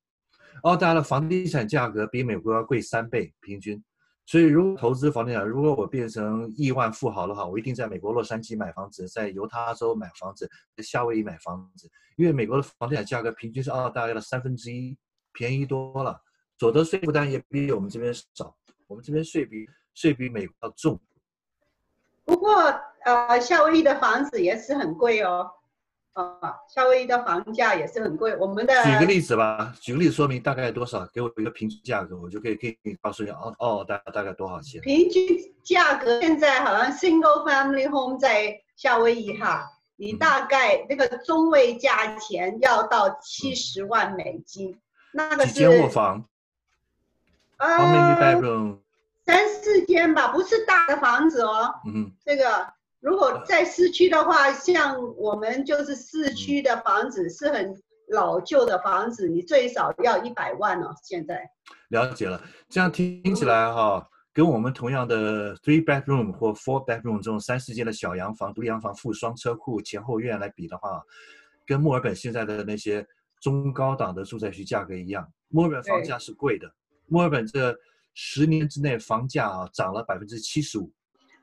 [0.62, 3.80] 澳大利亚的房地产价格比美国要贵三倍平均，
[4.26, 14.98] 所以如果投资房地产，如果我变成亿万富豪的话，我一定在美国洛杉矶买房子，在犹他州买房子，在夏威夷买房子，因为美国的房地产价格平均是澳大利亚的三分之一，
[15.32, 16.20] 便宜多了，
[16.60, 18.54] 所得税负担也比我们这边少，
[18.86, 21.00] 我们这边税比税比美国要重。
[22.22, 22.54] 不过
[23.02, 25.50] 呃，夏威夷的房子也是很贵哦。
[26.12, 28.36] 啊，夏威夷的房价也是很贵。
[28.36, 34.82] 我们的举个例子吧，举个例子说明大概多少，给我一个平均价格，我就可以可以告诉你哦哦，大大概多少钱？
[34.82, 35.26] 平均
[35.64, 44.78] 价格现在好像 single family home 在夏威夷哈，你大概那个中位价钱要到七十万美金，嗯、
[45.14, 46.22] 那个是几间卧房？
[47.60, 48.78] 呃，How many bedroom？
[49.24, 51.72] 三四间吧，不是大的房子哦。
[51.86, 52.44] 嗯，这个。
[53.02, 57.74] 如果在市区的话，像我们就是市区的房子是很
[58.10, 60.94] 老旧的房子，你最少要一百万哦。
[61.02, 61.48] 现在
[61.88, 62.38] 了解了，
[62.68, 71.02] 这样听起来哈，跟我们同样的 three bedroom 或 four bedroom 这种三四间的小洋房、独立洋房附双车库、前后院来比的话，
[71.64, 73.06] 跟墨尔本现在的那些
[73.40, 75.26] 中高档的住宅区价格一样。
[75.48, 76.70] 墨尔本房价是贵的，
[77.10, 77.76] 墨尔本这
[78.14, 80.90] 十年之内房价啊涨了百分之七十五。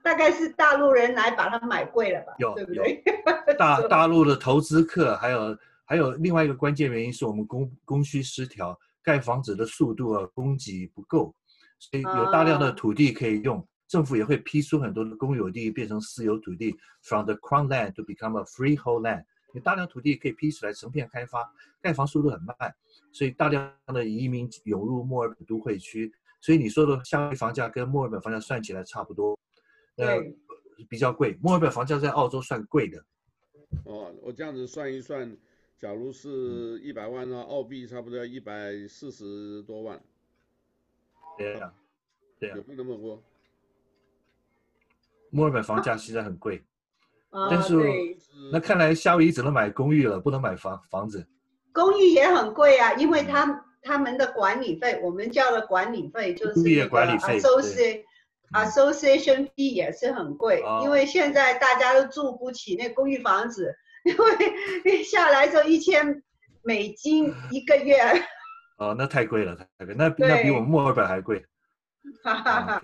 [0.03, 2.34] 大概是大陆人来把它买贵了吧？
[2.39, 3.03] 有，对不对？
[3.59, 11.36] 大大陆的投资客，还有还有另外一个关键原因是我们供供需失调，盖房子的速度啊，供给不够，
[11.78, 19.26] 所以有大量的土地可以用，啊、政府也会批出很多的公有地变成私有土地，from the crown land to become a freehold land，
[19.58, 21.51] 你大量土地可以批出来成片开发，
[21.82, 22.55] 盖房速度很慢，
[23.12, 29.36] 所以大量的移民涌入墨尔本都会区，所以你说的夏威房价跟墨尔本房价算起来差不多。
[29.95, 30.22] 呃，
[30.88, 31.36] 比较贵。
[31.41, 33.03] 墨尔本房价在澳洲算贵的。
[33.86, 35.36] 哦，我这样子算一算，
[35.76, 39.99] 假如是一百万的话，澳币差不多要一百四十多万。
[41.36, 41.74] 对呀，
[42.38, 42.55] 对呀。
[42.58, 43.24] 有没有那么多？
[45.32, 46.64] 墨尔本房价现在很贵，
[47.30, 47.75] 啊、但是
[48.51, 51.28] 那看来夏威夷只能买公寓了，不能买房房子。
[51.73, 58.03] 公寓也很贵啊，因为他他们的管理费，我们交的管理费就是物业管理费，都是。
[58.53, 63.75] Association fee 也是很贵，哦，因为现在大家都住不起那公寓房子，
[64.05, 64.15] 因
[64.86, 66.23] 为下来就一千
[66.63, 67.97] 美金 一个月。
[68.78, 71.45] 哦，那太贵了，太贵，那那比我们墨尔本还贵。
[72.23, 72.82] 哈哈哈。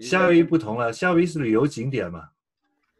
[0.00, 2.24] 夏威夷不同了，夏威夷是旅游景点嘛。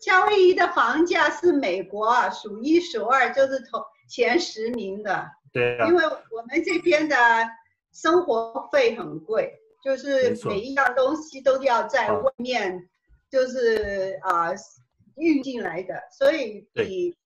[0.00, 5.30] 夏威夷的房价是美国啊，数一数二，就是头前十名的。
[5.52, 5.86] 对啊。
[5.86, 7.16] 因为我们这边的
[7.92, 9.56] 生活费很贵。
[9.82, 12.86] 就是每一样东西都要在外面，
[13.30, 14.50] 就是啊
[15.16, 17.16] 运进来的，所以比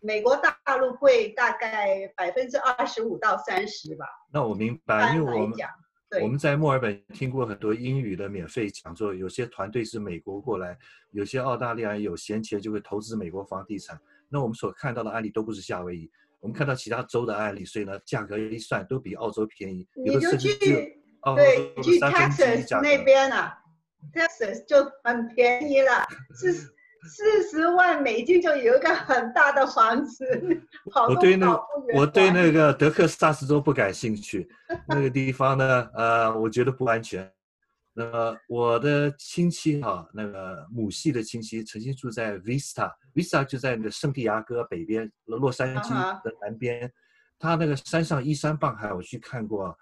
[0.00, 4.04] 美国大陆贵大概百分之二十五到三十吧。
[4.32, 5.56] 那我明白，因为我们
[6.20, 10.76] 我们在墨尔本听过很多英语的免费讲座，有些团队是美国过来，
[11.12, 13.96] 有些澳大利亚有闲钱就会投资美国房地产。
[14.28, 20.48] 那我们所看到的案例都不是夏威夷，我们看到其他州的案例，所以呢价格一算都比澳洲便宜，有的甚至
[21.22, 23.56] 哦，对，Texas 那边啊
[24.12, 26.72] ，Texas 就很便宜了，四
[27.08, 30.24] 四十万美金就有一个很大的房子。
[31.08, 31.58] 我对那
[31.94, 34.48] 我对那个德克萨斯州不感兴趣，
[34.86, 37.30] 那个地方呢，呃，我觉得不安全。
[37.92, 45.90] 那么我的亲戚哈，那个母系的亲戚曾经住在 Vista，Vista 就在那个圣地亚哥北边，洛杉矶
[46.22, 46.82] 的南边。
[46.82, 46.92] Uh huh.
[47.42, 49.74] 他那个山上依山傍海，我去看过，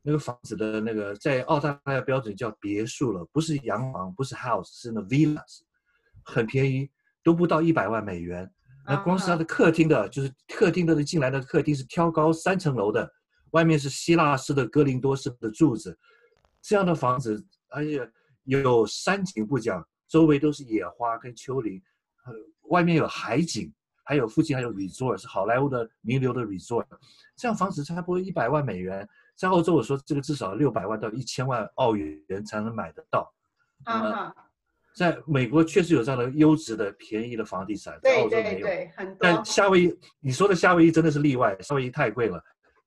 [0.00, 5.62] 那个房子的那个在澳大利亚标准叫别墅了，不是洋房，不是 house，是那 villas，
[6.30, 6.88] 很便宜，
[7.22, 8.50] 都不到一百万美元。
[8.86, 13.10] 那光是它的客厅的，就是客厅的进来的客厅是挑高三层楼的，
[13.50, 15.98] 外面是希腊式的哥林多式的柱子，
[16.62, 18.10] 这样的房子，而且
[18.44, 21.82] 有山景不讲，周围都是野花跟丘陵，
[22.68, 23.72] 外面有海景。
[24.02, 26.84] 还有附近还有 resort 是好莱坞的名流的 resort，
[27.36, 33.32] 这样房子差不多一百万美元，在澳洲我说这个至少六百万到一千万澳元才能买得到。
[33.84, 34.34] 啊、uh，huh.
[35.00, 38.66] 在美国确实有这样的优质的便宜的房地产，在澳洲没有。
[38.66, 39.16] 对，很多。
[39.18, 42.38] 但夏威夷，你说的夏威夷真的是例外，夏威夷太贵了，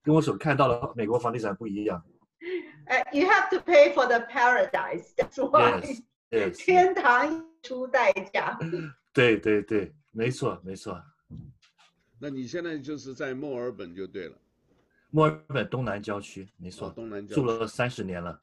[0.04, 2.00] 跟我所看到的美国房地产不一样。
[2.86, 5.82] Uh, you have to pay for the paradise, that's why.
[5.82, 6.54] Yes, yes.
[6.64, 8.60] 天堂出代价。
[9.12, 11.02] 对对对，没错没错。
[12.20, 14.36] 那你现在就是在墨尔本就对了，
[15.10, 18.40] 墨尔本东南郊区，没错，哦、东南郊住了三十年了，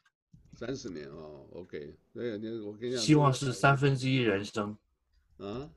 [0.61, 4.77] 三十年哦，OK，对，你我跟你讲，希望是三分之一人生，
[5.39, 5.71] 啊，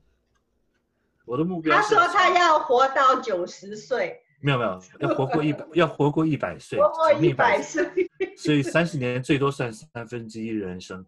[1.24, 7.82] 我的目标，他说他要活到九十岁，没有没有，要活过一百，要活过一百岁，活过一百岁，
[8.36, 11.02] 所以三十年最多算三分之一人生，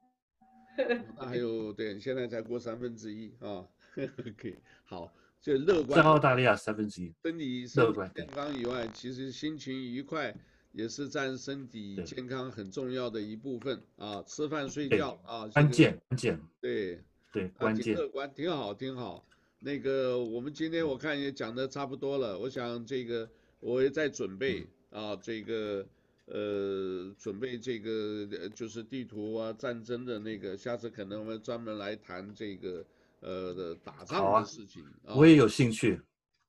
[1.19, 3.63] 那还有对，现在才过三分之一 啊
[3.95, 5.13] ，OK，好。
[5.39, 10.35] 就乐观，在澳大利亚三分之一，身体乐观健康以外，其实心情愉快
[10.77, 14.23] 也是占身体健康很重要的一部分啊。
[14.27, 17.01] 吃饭睡觉啊，关键关键，对
[17.33, 17.97] 对关键。
[17.97, 19.25] 乐观挺好挺好。
[19.59, 25.87] 那个我们今天我看也讲的差不多了，我想这个我也在准备啊，这个
[26.27, 32.85] 呃准备这个就是地图啊战争的那个，下次可能我们专门来谈这个。
[33.21, 35.99] 呃的打仗的事情，啊，我也有兴趣，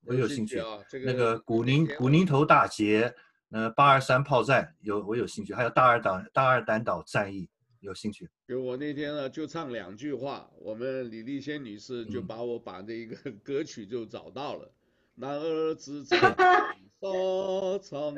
[0.05, 0.77] 我也有兴趣啊。
[0.87, 3.11] 这个那个古宁古宁头大捷，
[3.49, 8.29] 呃，八二三炮战有我有兴趣，还有大二岛大二胆岛战役有兴趣。
[8.47, 14.71] 就我那天呢就唱两句话，我们李丽仙女士就把我把这个 歌曲就找到了。
[15.15, 16.17] 男儿志在
[16.99, 18.15] 沙场。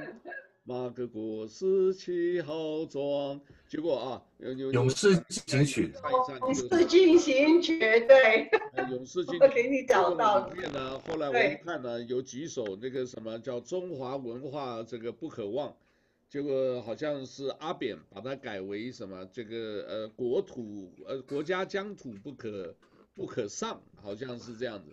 [0.69, 5.91] 马革裹尸气浩壮，结果啊，勇士进行曲，
[6.39, 8.47] 勇士进行曲，对，
[8.91, 15.75] 勇士进行曲，我给你找到里面呢，后来我一看呢，有几首那个什么叫中华文化这个不可忘，
[16.29, 22.75] 结果好像是阿扁把它改为什么这个呃国土呃国家疆土不可
[23.15, 24.91] 不可上，好像是这样子，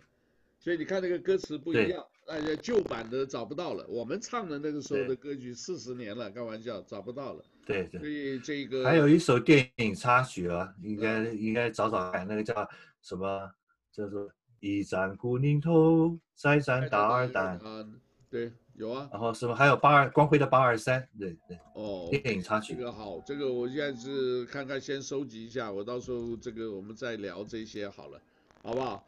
[0.58, 2.02] 所以你看那个歌词不一样。
[2.26, 3.86] 哎呀，旧版的找不到了。
[3.88, 7.44] 我们唱的那个时候的歌曲四十年了，开玩笑，找不到了。
[7.64, 8.00] 对对。
[8.00, 12.68] 所以这个还有一首电影插曲啊，应该、嗯、应该找找看，那个叫
[13.00, 13.50] 什么？
[13.92, 14.28] 叫做
[14.60, 17.56] 一战古宁头，再战大二胆。
[17.58, 17.86] 啊，
[18.28, 19.08] 对，有啊。
[19.12, 19.54] 然后什么？
[19.54, 21.56] 还有八二光辉的八二三，对对。
[21.74, 22.08] 哦。
[22.10, 22.74] 电影插曲。
[22.74, 28.20] 这个好，这个我现在是看看先收集一下，我到时候这个我们再聊这些好了，
[28.62, 29.06] 好不好？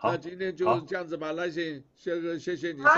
[0.00, 2.80] 好，那今天就这样子吧，来信，谢谢，谢谢你。
[2.82, 2.90] 好，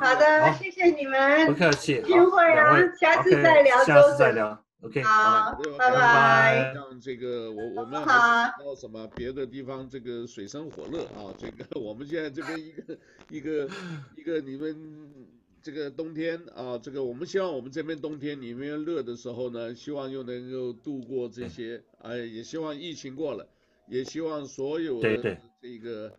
[0.00, 1.46] 好的，谢谢你们。
[1.48, 2.00] 不客气。
[2.00, 4.64] 聚会啊，下次再聊，下次再聊。
[4.80, 6.72] OK，好，拜拜。
[6.74, 11.28] 让这个我我们还到什么别的地方这个水深火热啊？
[11.36, 12.98] 这个我们现在这边一个
[13.28, 13.68] 一个
[14.16, 15.12] 一个你们
[15.60, 23.46] 这个冬天啊，这个我们希望我们这边冬天你们热的时候呢，希望又能够度过这些，哎，也希望疫情过了。
[23.88, 26.12] 也希望所有的这个，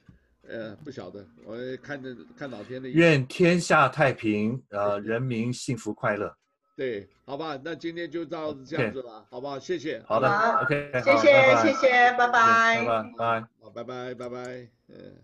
[0.48, 2.90] 呃，不晓得，我看着看老天的。
[2.90, 6.36] 愿天下太平，呃，人民幸福快乐。
[6.76, 9.60] 对，好吧，那今天就到这样子了.好不好？
[9.60, 10.02] 谢谢。
[10.08, 10.30] 好的
[10.62, 15.22] ，OK，谢谢，谢谢，拜拜，拜拜，好，拜拜，拜拜，嗯。